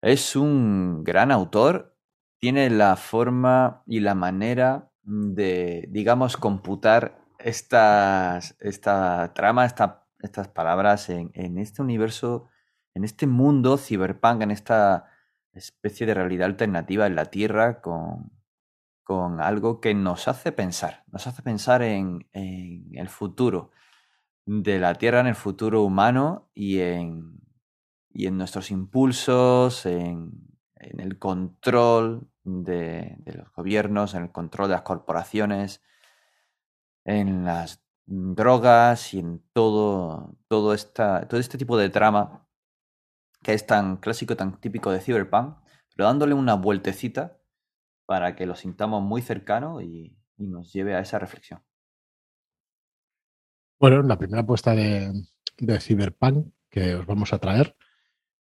[0.02, 1.98] Es un gran autor,
[2.38, 11.58] tiene la forma y la manera de, digamos, computar estas, esta trama, estas palabras en,
[11.58, 12.48] este universo,
[12.94, 15.09] en este mundo ciberpunk, en esta
[15.54, 18.32] especie de realidad alternativa en la Tierra con,
[19.04, 23.72] con algo que nos hace pensar, nos hace pensar en, en el futuro
[24.46, 27.40] de la Tierra, en el futuro humano y en,
[28.10, 34.82] y en nuestros impulsos, en, el control de, los gobiernos, en el control de las
[34.84, 35.82] corporaciones,
[37.06, 42.49] en las drogas y en todo, todo, esta, todo este tipo de trama
[43.42, 45.58] que es tan clásico, tan típico de Cyberpunk,
[45.96, 47.40] pero dándole una vueltecita
[48.06, 51.62] para que lo sintamos muy cercano y, nos lleve a esa reflexión.
[53.78, 55.12] Bueno, la primera apuesta de,
[55.58, 57.76] de Cyberpunk que os vamos a traer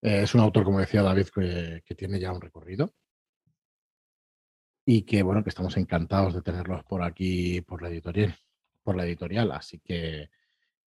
[0.02, 1.28] eh, es un autor, como decía David,
[1.86, 2.94] que, tiene ya un recorrido
[4.86, 8.36] y que, bueno, que estamos encantados de tenerlos por aquí, por la editorial.
[8.84, 9.52] Por la editorial.
[9.52, 10.30] Así que,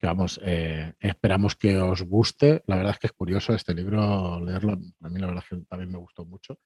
[0.07, 2.63] vamos, eh, esperamos que os guste.
[2.67, 4.79] La verdad es que es curioso este libro, leerlo.
[5.01, 6.59] A mí la verdad es que también me gustó mucho.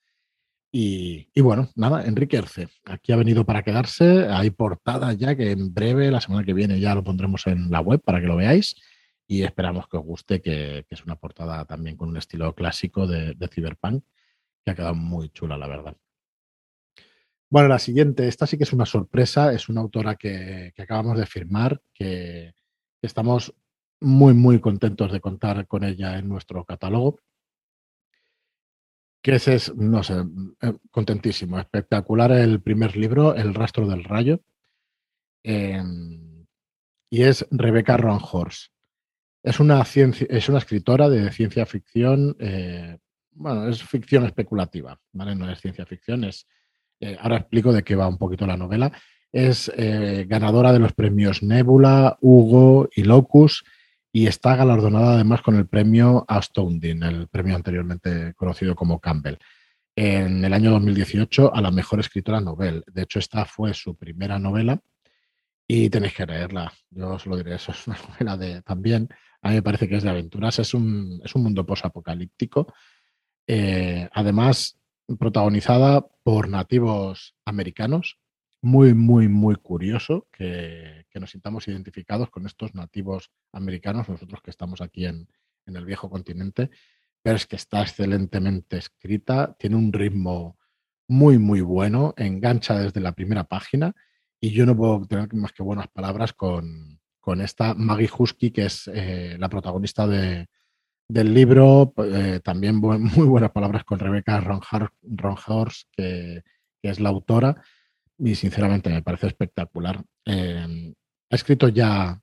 [0.73, 4.27] Y, bueno, nada, Enrique Erce, aquí ha venido para quedarse.
[4.29, 7.81] Hay portada ya que en breve, la semana que viene, ya lo pondremos en la
[7.81, 8.77] web para que lo veáis
[9.27, 13.35] y esperamos que os guste, que, es una portada también con un estilo clásico de,
[13.35, 14.05] de Cyberpunk,
[14.65, 15.97] que ha quedado muy chula, la verdad.
[17.49, 21.27] Bueno, la siguiente, esta sí que es una sorpresa, es una autora que, acabamos de
[21.27, 22.55] firmar, que,
[23.07, 23.55] estamos
[24.01, 27.21] muy, muy contentos de contar con ella en nuestro catálogo.
[29.23, 30.15] Que ese es, no sé,
[30.63, 34.41] eh, contentísimo, espectacular el primer libro, El rastro del rayo.
[35.43, 38.73] Y es Rebecca Ronhorst.
[39.47, 42.99] Es una, ciencia, es una escritora de ciencia ficción, eh,
[43.31, 45.37] bueno, es ficción especulativa, ¿vale?
[45.37, 46.49] No es ciencia ficción, es,
[46.99, 48.91] eh, ahora explico de qué va un poquito la novela.
[49.37, 53.65] Es eh, ganadora de los premios Nebula, Hugo y Locus
[54.11, 59.37] y está galardonada además con el premio Astounding, el premio anteriormente conocido como Campbell,
[59.95, 62.83] en el año 2018 a la mejor escritora novel.
[62.91, 64.81] De hecho, esta fue su primera novela
[65.69, 66.73] y tenéis que leerla.
[66.89, 69.11] Yo os lo diré, eso es una novela de también
[69.43, 70.59] a mí me parece que es de aventuras.
[70.61, 72.73] Es un, es un mundo posapocalíptico.
[73.47, 74.79] Eh, además,
[75.19, 78.19] protagonizada por nativos americanos
[78.63, 84.83] muy, muy, muy curioso que, nos sintamos identificados con estos nativos americanos, nosotros que estamos
[84.83, 85.27] aquí en,
[85.65, 86.69] en, el viejo continente,
[87.23, 90.59] pero es que está excelentemente escrita, tiene un ritmo
[91.09, 93.95] muy, muy bueno, engancha desde la primera página
[94.41, 98.67] y yo no puedo tener más que buenas palabras con, con esta Maggie Husky, que
[98.67, 100.47] es eh, la protagonista de,
[101.09, 101.93] del libro.
[101.99, 106.43] Eh, también muy buenas palabras con Rebecca Ronhorst, que,
[106.83, 107.61] es la autora,
[108.19, 110.03] y sinceramente me parece espectacular.
[110.25, 110.95] Eh,
[111.31, 112.21] ha escrito ya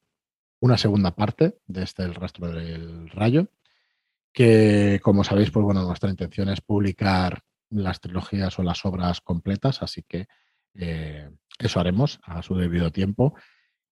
[0.60, 3.48] una segunda parte de este El rastro del rayo,
[4.32, 9.82] que como sabéis, pues bueno, nuestra intención es publicar las trilogías o las obras completas,
[9.82, 10.28] así que
[11.60, 13.36] eso haremos a su debido tiempo.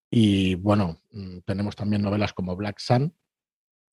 [0.09, 3.15] Y bueno, mm, tenemos también novelas como Black Sun,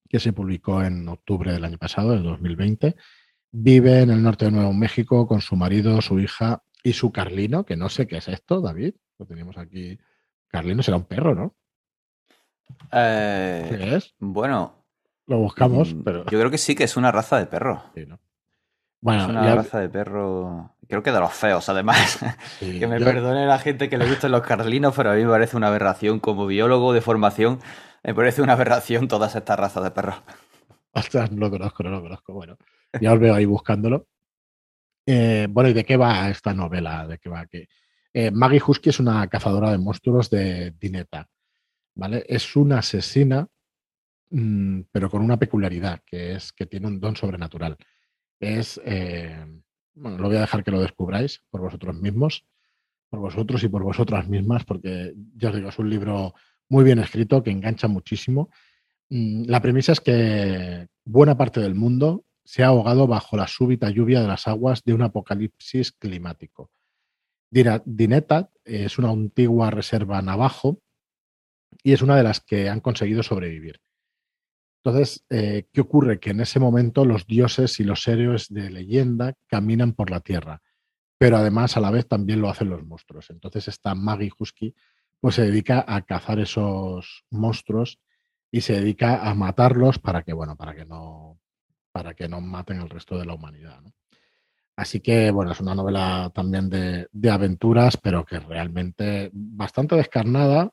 [0.09, 2.97] que se publicó en octubre del año pasado, del 2020.
[3.51, 7.64] Vive en el norte de Nuevo México con su marido, su hija y su Carlino,
[7.64, 8.95] que no sé qué es esto, David.
[9.19, 9.99] Lo tenemos aquí.
[10.49, 11.55] Carlino será un perro, ¿no?
[12.93, 14.14] Eh, ¿Qué es?
[14.19, 14.85] Bueno.
[15.27, 16.25] Lo buscamos, mm, pero.
[16.27, 17.83] Yo creo que sí que es una raza de perro.
[17.95, 18.19] Sí, ¿no?
[19.01, 20.75] Bueno, es una raza de perro.
[20.88, 22.19] Creo que de los feos, además.
[22.61, 25.57] que me perdone la gente que le gusten los carlinos, pero a mí me parece
[25.57, 27.61] una aberración como biólogo de formación.
[28.03, 30.17] Me parece una aberración todas estas razas de perros.
[30.93, 32.33] Ostras, no lo conozco, no lo conozco.
[32.33, 32.57] Bueno,
[33.01, 34.07] ya os veo ahí buscándolo.
[35.11, 37.07] Eh, bueno, ¿y de qué va esta novela?
[37.07, 37.47] ¿De qué va?
[37.47, 37.66] Que,
[38.12, 41.27] eh, Maggie Husky es una cazadora de monstruos de Dineta.
[41.94, 42.27] ¿Vale?
[42.29, 43.49] Es una asesina,
[44.31, 47.79] mm, pero con una peculiaridad, que es que tiene un don sobrenatural
[48.38, 49.47] es, eh,
[49.94, 52.44] bueno, lo voy a dejar que lo descubráis por vosotros mismos,
[53.09, 56.35] por vosotros y por vosotras mismas, porque ya os digo, es un libro
[56.68, 58.51] muy bien escrito que engancha muchísimo.
[59.09, 63.91] Mm, la premisa es que buena parte del mundo se ha ahogado bajo la súbita
[63.91, 66.71] lluvia de las aguas de un apocalipsis climático.
[67.51, 70.81] Dineta es una antigua reserva navajo
[71.83, 73.83] y es una de las que han conseguido sobrevivir.
[74.83, 76.21] Entonces, eh, ¿qué ocurre?
[76.21, 80.63] Que en ese momento los dioses y los héroes de leyenda caminan por la tierra,
[81.19, 83.29] pero además a la vez también lo hacen los monstruos.
[83.29, 84.75] Entonces, esta Maggie Husky
[85.21, 88.01] pues, se dedica a cazar esos monstruos
[88.51, 91.39] y se dedica a matarlos para que, bueno, para que no,
[91.99, 93.83] para que no maten al resto de la humanidad.
[94.77, 100.71] Así que, bueno, es una novela también de, de aventuras, pero que realmente bastante descarnada,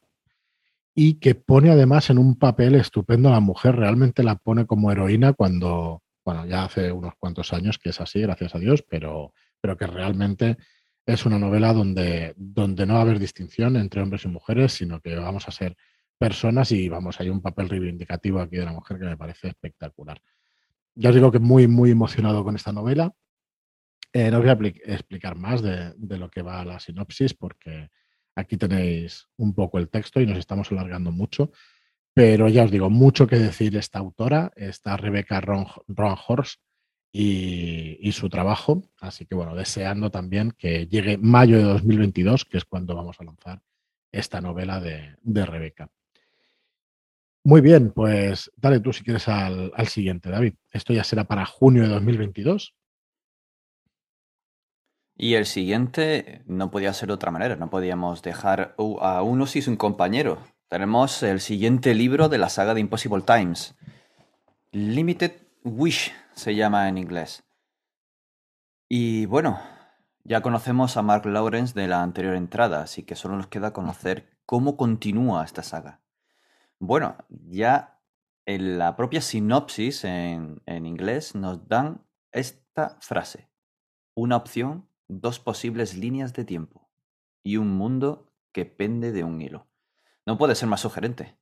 [0.93, 4.91] y que pone además en un papel estupendo a la mujer, realmente la pone como
[4.91, 9.33] heroína cuando, bueno, ya hace unos cuantos años que es así, gracias a Dios, pero,
[9.59, 10.57] pero que realmente
[11.07, 15.01] es una novela donde, donde no va a haber distinción entre hombres y mujeres, sino
[15.01, 15.75] que vamos a ser
[16.19, 20.21] personas y vamos, hay un papel reivindicativo aquí de la mujer que me parece espectacular.
[20.95, 23.13] Ya os digo que muy, muy emocionado con esta novela.
[24.13, 27.89] Eh, no os voy a explicar más de, lo que va la sinopsis porque
[28.35, 31.51] Aquí tenéis un poco el texto y nos estamos alargando mucho,
[32.13, 35.65] pero ya os digo, mucho que decir esta autora, esta Rebecca Ron,
[36.27, 36.59] Horst
[37.13, 38.83] y, su trabajo.
[38.99, 43.23] Así que bueno, deseando también que llegue mayo de 2022, que es cuando vamos a
[43.23, 43.61] lanzar
[44.11, 45.89] esta novela de, de Rebeca.
[47.47, 50.55] Muy bien, pues dale tú si quieres al, al siguiente, David.
[50.71, 52.73] Esto ya será para junio de 2022.
[55.15, 59.69] Y el siguiente no podía ser de otra manera, no podíamos dejar a uno sin
[59.69, 60.39] un compañero.
[60.69, 63.75] Tenemos el siguiente libro de la saga de Impossible Times.
[64.71, 67.43] Limited Wish se llama en inglés.
[68.89, 69.59] Y bueno,
[70.23, 74.39] ya conocemos a Mark Lawrence de la anterior entrada, así que solo nos queda conocer
[74.47, 76.01] cómo continúa esta saga.
[76.79, 78.01] Bueno, ya
[78.45, 83.49] en la propia sinopsis en, inglés nos dan esta frase.
[84.15, 86.89] Una opción dos posibles líneas de tiempo
[87.43, 89.67] y un mundo que pende de un hilo.
[90.25, 91.37] No puede ser más sugerente.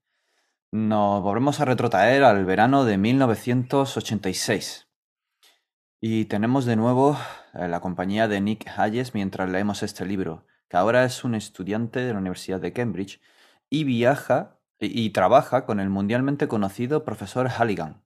[0.72, 4.88] Nos volvemos a retrotraer al verano de 1986.
[6.02, 7.18] Y tenemos de nuevo
[7.54, 12.12] la compañía de Nick Hayes mientras leemos este libro, que ahora es un estudiante de
[12.12, 13.22] la Universidad de Cambridge
[13.70, 14.53] y viaja
[14.84, 18.04] y, trabaja con el mundialmente conocido profesor Halligan.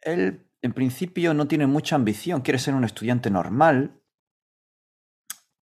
[0.00, 4.00] Él en principio no tiene mucha ambición, quiere ser un estudiante normal,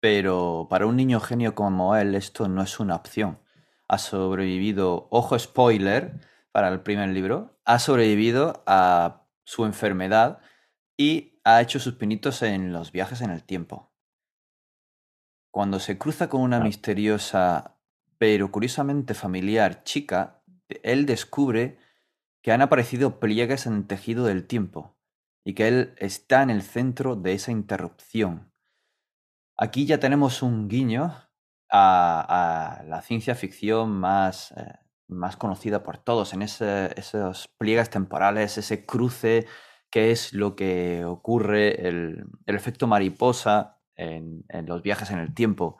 [0.00, 3.38] pero para un niño genio como él esto no es una opción.
[3.88, 6.20] Ha sobrevivido, ojo spoiler
[6.50, 10.40] para el primer libro, ha sobrevivido a su enfermedad
[10.96, 13.92] y ha hecho sus pinitos en los viajes en el tiempo.
[15.50, 17.71] Cuando se cruza con una misteriosa
[18.22, 20.44] pero curiosamente familiar chica,
[20.84, 21.76] él descubre
[22.40, 24.96] que han aparecido pliegues en el tejido del tiempo
[25.44, 28.52] y que él está en el centro de esa interrupción.
[29.56, 31.12] aquí ya tenemos un guiño
[31.68, 34.72] a, la ciencia ficción más, eh,
[35.08, 39.48] más conocida por todos, en esos pliegues temporales, ese cruce
[39.90, 45.78] que es lo que ocurre, el, efecto mariposa en, los viajes en el tiempo.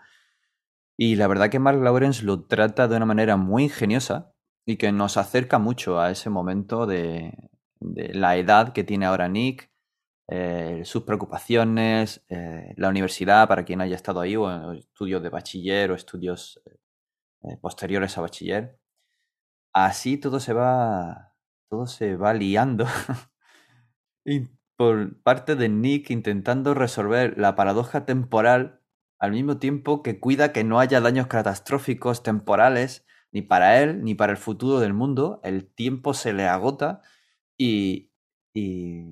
[0.98, 4.32] Y la verdad que Mark Lawrence lo trata de una manera muy ingeniosa
[4.66, 7.32] y que nos acerca mucho a ese momento de,
[7.80, 9.70] la edad que tiene ahora Nick,
[10.28, 15.90] eh, sus preocupaciones, eh, la universidad para quien haya estado ahí, o estudios de bachiller
[15.90, 16.62] o estudios
[17.42, 18.78] eh, posteriores a bachiller.
[19.74, 21.34] Así todo se va,
[21.68, 22.86] todo se va liando.
[24.24, 28.81] y por parte de Nick intentando resolver la paradoja temporal
[29.22, 34.16] al mismo tiempo que cuida que no haya daños catastróficos temporales ni para él ni
[34.16, 35.40] para el futuro del mundo.
[35.44, 37.02] El tiempo se le agota
[37.56, 38.10] y,
[38.52, 39.04] y,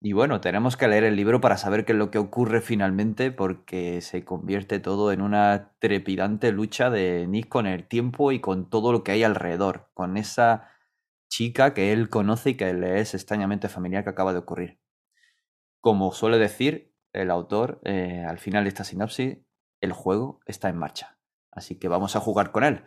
[0.00, 3.30] y bueno, tenemos que leer el libro para saber qué es lo que ocurre finalmente
[3.30, 8.70] porque se convierte todo en una trepidante lucha de Nick con el tiempo y con
[8.70, 10.70] todo lo que hay alrededor, con esa
[11.28, 14.80] chica que él conoce y que le es extrañamente familiar que acaba de ocurrir.
[15.82, 19.36] Como suele decir el autor eh, al final de esta sinopsis,
[19.80, 21.18] el juego está en marcha.
[21.50, 22.82] Así que vamos a jugar con él.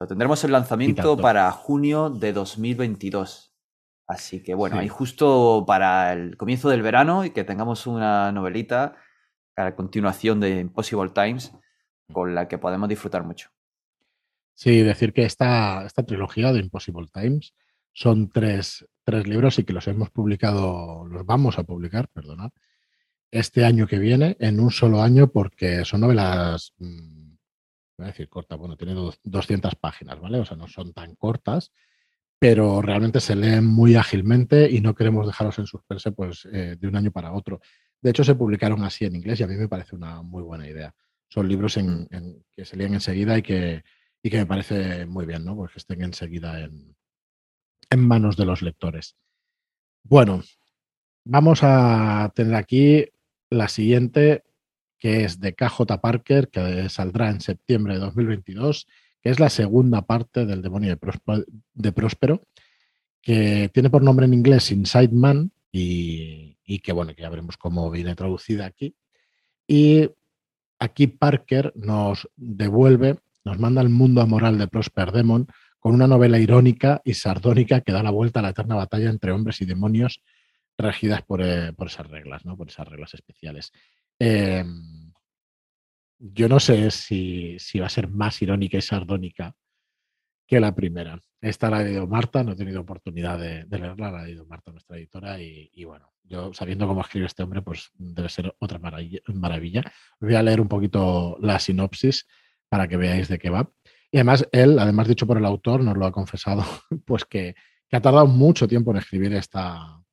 [0.00, 3.54] Lo tendremos el lanzamiento para junio de 2022.
[4.06, 8.96] Así que bueno, ahí justo para el comienzo del verano y que tengamos una novelita
[9.56, 11.52] a la continuación de Impossible Times
[12.12, 13.50] con la que podemos disfrutar mucho.
[14.54, 17.54] Sí, decir que esta, esta trilogía de Impossible Times
[17.92, 22.50] son tres, tres, libros y que los hemos publicado, los vamos a publicar, perdonad,
[23.34, 27.34] este año que viene, en un solo año, porque son novelas, mm,
[27.98, 30.38] voy a decir cortas, bueno, tiene 200 páginas, ¿vale?
[30.38, 31.72] O sea, no son tan cortas,
[32.38, 36.86] pero realmente se leen muy ágilmente y no queremos dejarlos en suspense pues, eh, de
[36.86, 37.60] un año para otro.
[38.00, 40.68] De hecho, se publicaron así en inglés y a mí me parece una muy buena
[40.68, 40.94] idea.
[41.28, 42.42] Son libros en, mm.
[42.52, 43.82] que se leen enseguida y que,
[44.22, 45.56] y que me parece muy bien, ¿no?
[45.56, 46.94] Pues que estén enseguida en,
[47.90, 49.16] en manos de los lectores.
[50.04, 50.42] Bueno,
[51.24, 53.08] vamos a tener aquí
[53.54, 54.44] la siguiente,
[54.98, 58.86] que es de KJ Parker, que saldrá en septiembre de 2022
[59.24, 60.98] que es la segunda parte del demonio
[61.72, 62.42] de, Próspero,
[63.22, 67.90] que tiene por nombre en inglés Inside Man y, que, bueno, que ya veremos cómo
[67.90, 68.94] viene traducida aquí.
[69.66, 70.10] Y
[70.78, 75.48] aquí Parker nos devuelve, nos manda al mundo amoral de Prosper Demon
[75.80, 79.32] con una novela irónica y sardónica que da la vuelta a la eterna batalla entre
[79.32, 80.22] hombres y demonios
[80.78, 82.56] regidas por, eh, esas reglas, ¿no?
[82.56, 83.72] por esas reglas especiales.
[84.18, 85.12] Em,
[86.18, 89.54] yo no sé si, va a ser más irónica y sardónica
[90.46, 91.20] que la primera.
[91.40, 94.70] Esta la ha leído Marta, no he tenido oportunidad de, leerla, la ha leído Marta,
[94.70, 99.82] nuestra editora, y, bueno, yo sabiendo cómo escribe este hombre, pues debe ser otra maravilla.
[100.20, 102.26] Voy a leer un poquito la sinopsis
[102.68, 103.70] para que veáis de qué va.
[104.10, 106.64] Y además, él, además dicho por el autor, nos lo ha confesado,
[107.04, 107.54] pues que,
[107.88, 110.03] que ha tardado mucho tiempo en escribir esta,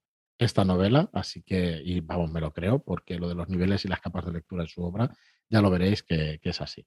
[0.42, 3.88] esta novela, así que, y vamos, me lo creo, porque lo de los niveles y
[3.88, 5.16] las capas de lectura en su obra,
[5.50, 6.86] ya lo veréis que, es así.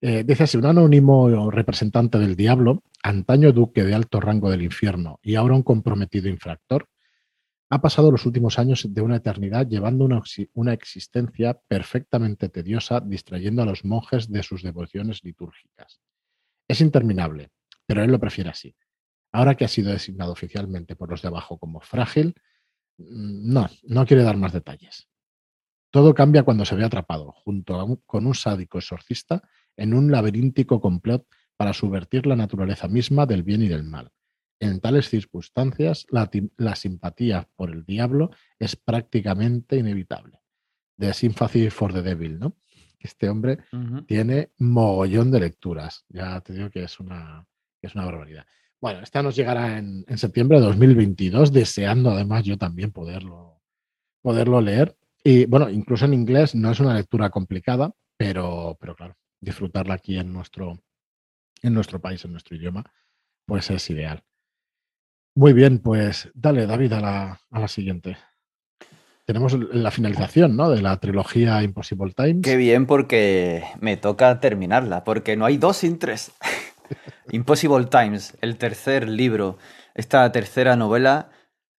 [0.00, 5.18] Eh, dice así, un anónimo representante del diablo, antaño duque de alto rango del infierno
[5.22, 6.88] y ahora un comprometido infractor,
[7.70, 10.22] ha pasado los últimos años de una eternidad llevando una,
[10.52, 16.00] una existencia perfectamente tediosa, distrayendo a los monjes de sus devociones litúrgicas.
[16.68, 17.50] Es interminable,
[17.86, 18.76] pero él lo prefiere así.
[19.32, 22.34] Ahora que ha sido designado oficialmente por los de abajo como frágil,
[22.98, 25.08] no, no quiere dar más detalles.
[25.90, 29.42] Todo cambia cuando se ve atrapado, junto con un sádico exorcista,
[29.76, 31.26] en un laberíntico complot
[31.56, 34.10] para subvertir la naturaleza misma del bien y del mal.
[34.60, 40.40] En tales circunstancias, la, simpatía por el diablo es prácticamente inevitable.
[40.96, 42.56] De Sympathy for the Devil, ¿no?
[42.98, 43.58] Este hombre
[44.06, 46.06] tiene mogollón de lecturas.
[46.08, 47.46] Ya te digo que es una,
[47.78, 48.46] que es una barbaridad.
[48.84, 53.62] Bueno, esta nos llegará en, septiembre de 2022, deseando además yo también poderlo,
[54.20, 54.94] poderlo leer.
[55.22, 60.18] Y bueno, incluso en inglés no es una lectura complicada, pero, pero claro, disfrutarla aquí
[60.18, 60.82] en nuestro,
[61.62, 62.84] en nuestro país, en nuestro idioma,
[63.46, 64.22] pues es ideal.
[65.34, 68.18] Muy bien, pues dale, David, a la, a la siguiente.
[69.24, 70.68] Tenemos la finalización ¿no?
[70.68, 72.42] de la trilogía Impossible Times.
[72.42, 76.32] Qué bien, porque me toca terminarla, porque no hay dos sin tres.
[77.30, 79.56] Impossible Times, el tercer libro,
[79.94, 81.30] esta tercera novela,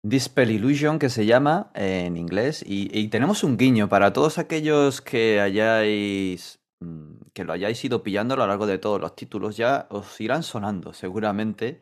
[0.03, 2.65] Dispel Illusion, que se llama en inglés.
[2.67, 6.61] Y, tenemos un guiño para todos aquellos que hayáis.
[6.81, 10.21] Mm, que lo hayáis ido pillando a lo largo de todos los títulos, ya os
[10.21, 11.81] irán sonando seguramente.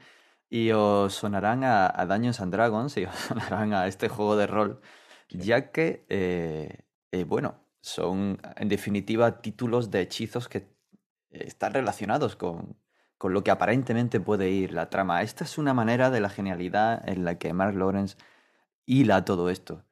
[0.48, 4.46] Y os sonarán a, a Dungeons and Dragons y os sonarán a este juego de
[4.46, 4.80] rol.
[5.30, 10.68] Ya que, eh, eh, bueno, son en definitiva títulos de hechizos que
[11.30, 12.76] están relacionados con,
[13.22, 15.22] con lo que aparentemente puede ir la trama.
[15.22, 18.16] Esta es una manera de la genialidad en la que Mark Lawrence
[18.84, 19.84] hila todo esto.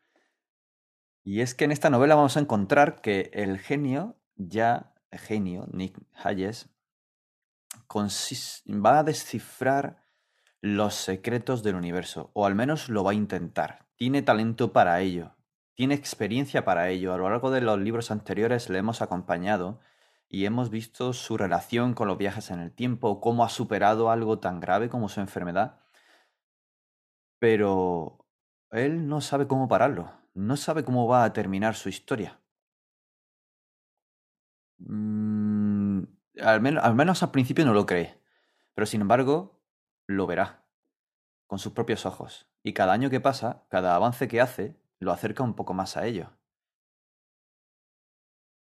[1.23, 5.97] Y es que en esta novela vamos a encontrar que el genio, ya genio, Nick
[6.13, 6.71] Hayes,
[7.95, 10.03] va a descifrar
[10.61, 13.87] los secretos del universo, o al menos lo va a intentar.
[13.95, 15.37] Tiene talento para ello,
[15.75, 17.15] tiene experiencia para ello.
[17.15, 19.79] A lo largo de los libros anteriores le hemos acompañado
[20.31, 24.39] y hemos visto su relación con los viajes en el tiempo, cómo ha superado algo
[24.39, 25.81] tan grave como su enfermedad.
[27.41, 28.27] Pero
[28.71, 32.41] él no sabe cómo pararlo, no sabe cómo va a terminar su historia.
[34.79, 36.05] Mm,
[36.43, 38.21] al, menos, al menos al principio no lo cree,
[38.75, 39.61] pero sin embargo
[40.07, 40.65] lo verá
[41.49, 42.49] con sus propios ojos.
[42.63, 46.07] Y cada año que pasa, cada avance que hace, lo acerca un poco más a
[46.07, 46.31] ello.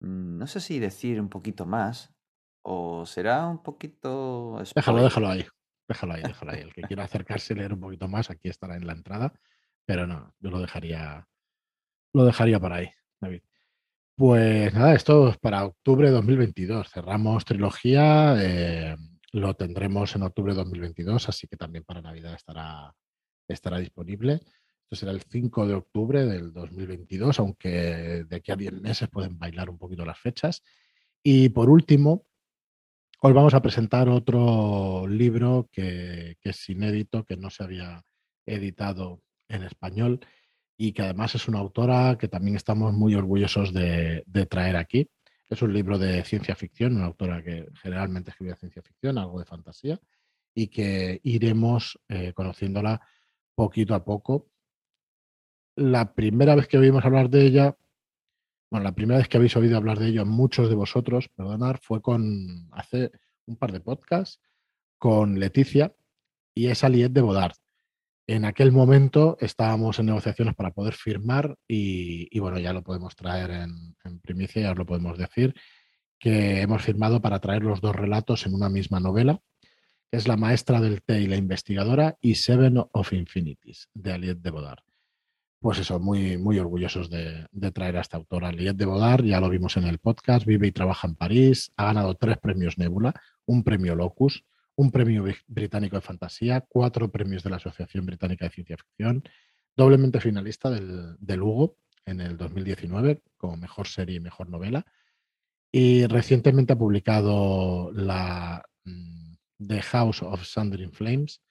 [0.01, 2.15] Mm, no sé si decir un poquito más
[2.63, 4.61] o será un poquito...
[4.75, 5.47] Déjalo, déjalo ahí.
[5.89, 6.61] Déjalo ahí, déjalo ahí.
[6.61, 9.33] El que quiera acercarse y leer un poquito más, aquí estará en la entrada.
[9.85, 11.29] Pero no, yo lo dejaría,
[12.13, 12.91] lo dejaría por ahí,
[13.21, 13.43] David.
[14.17, 16.91] Pues nada, esto es para octubre de 2022.
[16.91, 18.97] Cerramos trilogía, eh,
[19.33, 22.95] lo tendremos en octubre de 2022, así que también para Navidad estará,
[23.47, 24.41] estará disponible.
[24.87, 29.37] Esto será el 5 de octubre del 2022, aunque de aquí a 10 meses pueden
[29.37, 30.62] bailar un poquito las fechas.
[31.24, 32.24] Y por último,
[33.20, 38.01] os vamos a presentar otro libro que, es inédito, que no se había
[38.47, 40.20] editado en español
[40.78, 45.11] y que además es una autora que también estamos muy orgullosos de, traer aquí.
[45.51, 49.47] Es un libro de ciencia ficción, una autora que generalmente escribe ciencia ficción, algo de
[49.47, 49.99] fantasía,
[50.55, 53.01] y que iremos eh, conociéndola
[53.57, 54.53] poquito a poco
[55.77, 57.77] la primera vez que oímos hablar de ella,
[58.70, 62.03] bueno, la primera vez que habéis oído hablar de ello, muchos de vosotros, perdonar, fue
[62.03, 63.12] con hace
[63.47, 64.41] un par de podcasts
[64.99, 65.95] con Leticia
[66.55, 67.55] y esa Liet de Bodard.
[68.27, 73.51] En aquel momento estábamos en negociaciones para poder firmar y, bueno, ya lo podemos traer
[73.51, 75.55] en, primicia, ya os lo podemos decir,
[76.18, 79.41] que hemos firmado para traer los dos relatos en una misma novela,
[80.11, 84.43] que es La maestra del té y la investigadora y Seven of Infinities, de Aliette
[84.43, 84.87] de Bodard
[85.67, 88.53] pues eso, muy, muy orgullosos de, traer a esta autora.
[88.53, 91.87] Liette de Bodar, ya lo vimos en el podcast, vive y trabaja en París, ha
[91.87, 93.12] ganado tres premios Nebula,
[93.47, 94.45] un premio Locus,
[94.77, 99.25] un premio británico de fantasía, cuatro premios de la Asociación Británica de Ciencia Ficción,
[99.77, 104.87] doblemente finalista del, del Hugo en el 2019 como mejor serie y mejor novela.
[105.73, 109.35] Y recientemente ha publicado la mm,
[109.67, 111.43] The House of Sundering Flames,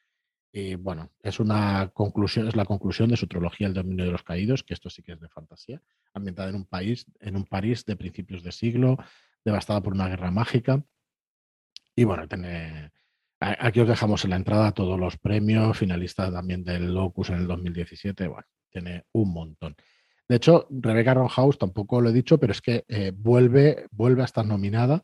[0.57, 4.23] y bueno, es una conclusión, es la conclusión de su trilogía El dominio de los
[4.23, 5.81] caídos, que esto sí que es de fantasía,
[6.13, 8.97] ambientada en un país, en un París de principios de siglo,
[9.43, 10.81] devastada por una guerra mágica.
[11.93, 12.93] Y bueno, tiene,
[13.41, 17.47] aquí os dejamos en la entrada todos los premios, finalistas también del Locus en el
[17.47, 19.75] 2017, bueno, tiene un montón.
[20.25, 24.25] De hecho, Rebecca Ronhouse tampoco lo he dicho, pero es que eh, vuelve, vuelve a
[24.25, 25.01] estar nominada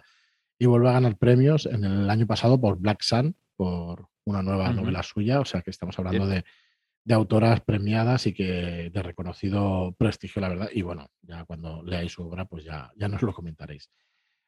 [0.57, 4.73] y vuelve a ganar premios en el año pasado por Black Sun, por una nueva
[4.73, 6.43] novela suya, o sea que estamos hablando de,
[7.13, 10.69] autoras premiadas y que de reconocido prestigio, la verdad.
[10.73, 13.91] Y bueno, ya cuando leáis su obra, pues ya, ya nos lo comentaréis.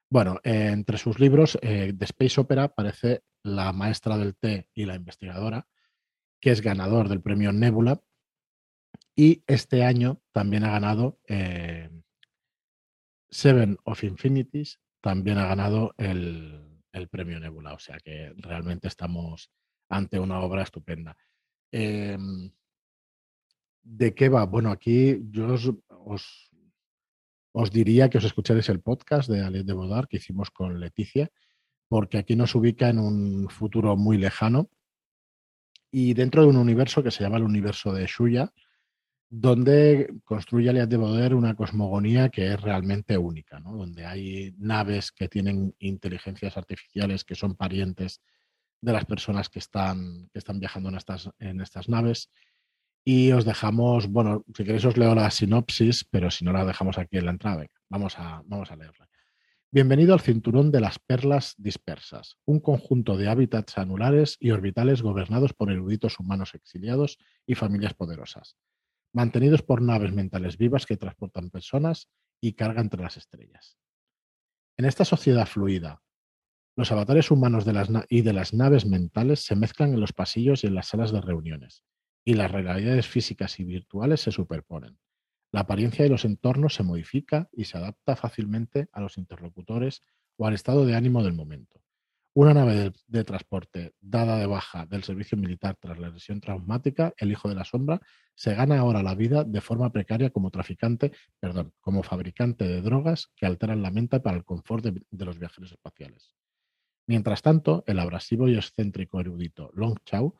[0.09, 4.95] Bueno, entre sus libros, eh, The Space Opera aparece La maestra del té y la
[4.95, 5.67] investigadora,
[6.41, 8.01] que es ganador del premio Nebula.
[9.15, 11.91] Y este año también ha ganado eh,
[13.29, 17.73] Seven of Infinities, también ha ganado el, el premio Nebula.
[17.73, 19.51] O sea que realmente estamos
[19.89, 21.17] ante una obra estupenda.
[21.71, 22.51] Em,
[23.83, 24.45] ¿De qué va?
[24.45, 26.49] Bueno, aquí yo os,
[27.51, 31.29] os, diría que os escucharéis el podcast de Aliette de Bodar que hicimos con Leticia,
[31.89, 34.69] porque aquí nos ubica en un futuro muy lejano
[35.91, 38.53] y dentro de un universo que se llama el universo de Shuya,
[39.35, 43.75] donde construye Aliette de Bodar una cosmogonía que es realmente única, ¿no?
[43.75, 48.21] donde hay naves que tienen inteligencias artificiales que son parientes
[48.79, 52.29] de las personas que están, que están viajando en estas, en estas naves.
[53.03, 56.99] Y os dejamos, bueno, si queréis os leo la sinopsis, pero si no la dejamos
[56.99, 59.09] aquí en la entrada, vamos a, vamos a leerla.
[59.71, 65.53] Bienvenido al cinturón de las perlas dispersas, un conjunto de hábitats anulares y orbitales gobernados
[65.53, 67.17] por eruditos humanos exiliados
[67.47, 68.57] y familias poderosas,
[69.13, 72.09] mantenidos por naves mentales vivas que transportan personas
[72.41, 73.77] y carga entre las estrellas.
[74.77, 76.01] En esta sociedad fluida,
[76.75, 77.65] los avatares humanos
[78.09, 81.21] y de las naves mentales se mezclan en los pasillos y en las salas de
[81.21, 81.83] reuniones,
[82.25, 84.97] y las realidades físicas y virtuales se superponen.
[85.51, 90.01] La apariencia de los entornos se modifica y se adapta fácilmente a los interlocutores
[90.35, 91.82] o al estado de ánimo del momento.
[92.35, 97.31] Una nave de, transporte dada de baja del servicio militar tras la lesión traumática, el
[97.31, 98.01] hijo de la sombra,
[98.33, 103.31] se gana ahora la vida de forma precaria como traficante, perdón, como fabricante de drogas
[103.35, 106.33] que alteran la mente para el confort de, los viajeros espaciales.
[107.05, 110.35] Mientras tanto, el abrasivo y excéntrico erudito Long Chau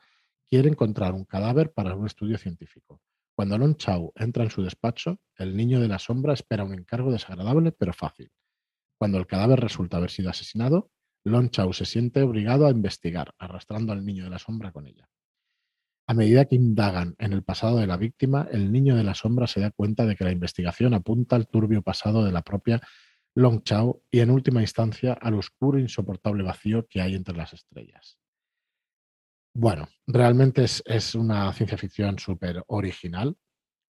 [0.50, 3.02] quiere encontrar un cadáver para un estudio científico.
[3.36, 7.12] Cuando Long Chau entra en su despacho, el niño de la sombra espera un encargo
[7.12, 8.32] desagradable pero fácil.
[8.98, 10.90] Cuando el cadáver resulta haber sido asesinado,
[11.24, 15.08] Lon Chau se siente obligado a investigar, arrastrando al niño de la sombra con ella.
[16.06, 19.46] A medida que indagan en el pasado de la víctima, el niño de la sombra
[19.46, 22.80] se da cuenta de que la investigación apunta al turbio pasado de la propia
[23.34, 27.54] Long Chau y en última instancia al oscuro e insoportable vacío que hay entre las
[27.54, 28.18] estrellas.
[29.56, 33.36] Bueno, realmente es, una ciencia ficción súper original.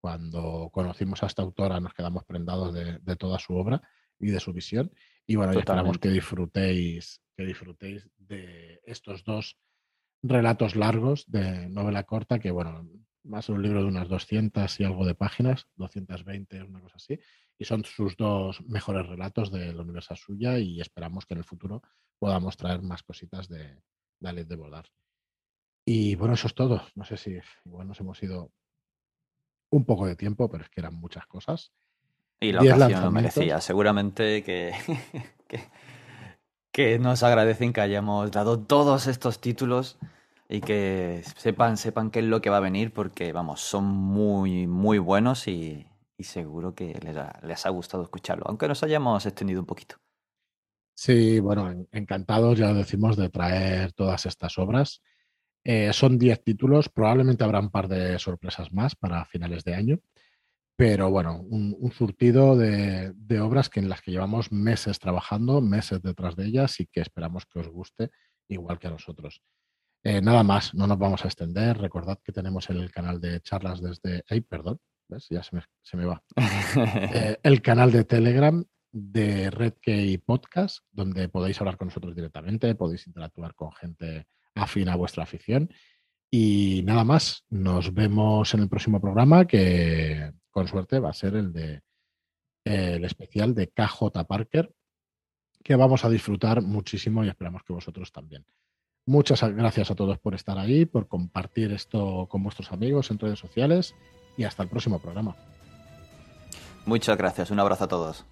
[0.00, 3.80] Cuando conocimos a esta autora nos quedamos prendados de, de toda su obra
[4.18, 4.92] y de su visión.
[5.26, 9.58] Y bueno, esperamos que disfrutéis, que disfrutéis de estos dos
[10.22, 12.88] relatos largos de novela corta, que bueno,
[13.24, 17.18] más un libro de unas 200 y algo de páginas, 220, una cosa así,
[17.58, 21.44] y son sus dos mejores relatos de la universidad suya y esperamos que en el
[21.44, 21.82] futuro
[22.18, 23.82] podamos traer más cositas de,
[24.20, 24.86] de de Bordar.
[25.84, 26.82] Y bueno, eso es todo.
[26.94, 28.52] No sé si igual nos hemos ido
[29.70, 31.72] un poco de tiempo, pero es que eran muchas cosas.
[32.40, 33.60] Y la ocasión lo merecía.
[33.60, 34.72] Seguramente que,
[35.48, 35.60] que,
[37.00, 39.98] nos agradecen que hayamos dado todos estos títulos
[40.48, 44.66] y que sepan, sepan qué es lo que va a venir porque, vamos, son muy,
[44.66, 45.86] muy buenos y,
[46.18, 49.96] seguro que les ha, les ha gustado escucharlo, aunque nos hayamos extendido un poquito.
[50.94, 55.02] Sí, bueno, encantados, ya decimos, de traer todas estas obras.
[55.64, 60.00] Eh, son 10 títulos, probablemente habrá un par de sorpresas más para finales de año.
[60.84, 66.34] Pero bueno, un, surtido de, obras que en las que llevamos meses trabajando, meses detrás
[66.34, 68.10] de ellas y que esperamos que os guste
[68.48, 69.40] igual que a nosotros.
[70.02, 71.78] Eh, nada más, no nos vamos a extender.
[71.78, 74.24] Recordad que tenemos el canal de charlas desde.
[74.28, 74.80] ¡Ay, perdón!
[75.06, 75.28] ¿Ves?
[75.30, 76.20] Ya se me, va.
[77.14, 83.06] Eh, el canal de Telegram de Redkey Podcast, donde podéis hablar con nosotros directamente, podéis
[83.06, 84.26] interactuar con gente
[84.56, 85.72] afín a vuestra afición.
[86.28, 91.34] Y nada más, nos vemos en el próximo programa que con suerte va a ser
[91.34, 91.82] el de
[92.64, 94.72] el especial de KJ Parker,
[95.64, 98.46] que vamos a disfrutar muchísimo y esperamos que vosotros también.
[99.04, 103.40] Muchas gracias a todos por estar ahí, por compartir esto con vuestros amigos en redes
[103.40, 103.96] sociales
[104.36, 105.34] y hasta el próximo programa.
[106.86, 108.24] Muchas gracias, un abrazo a todos.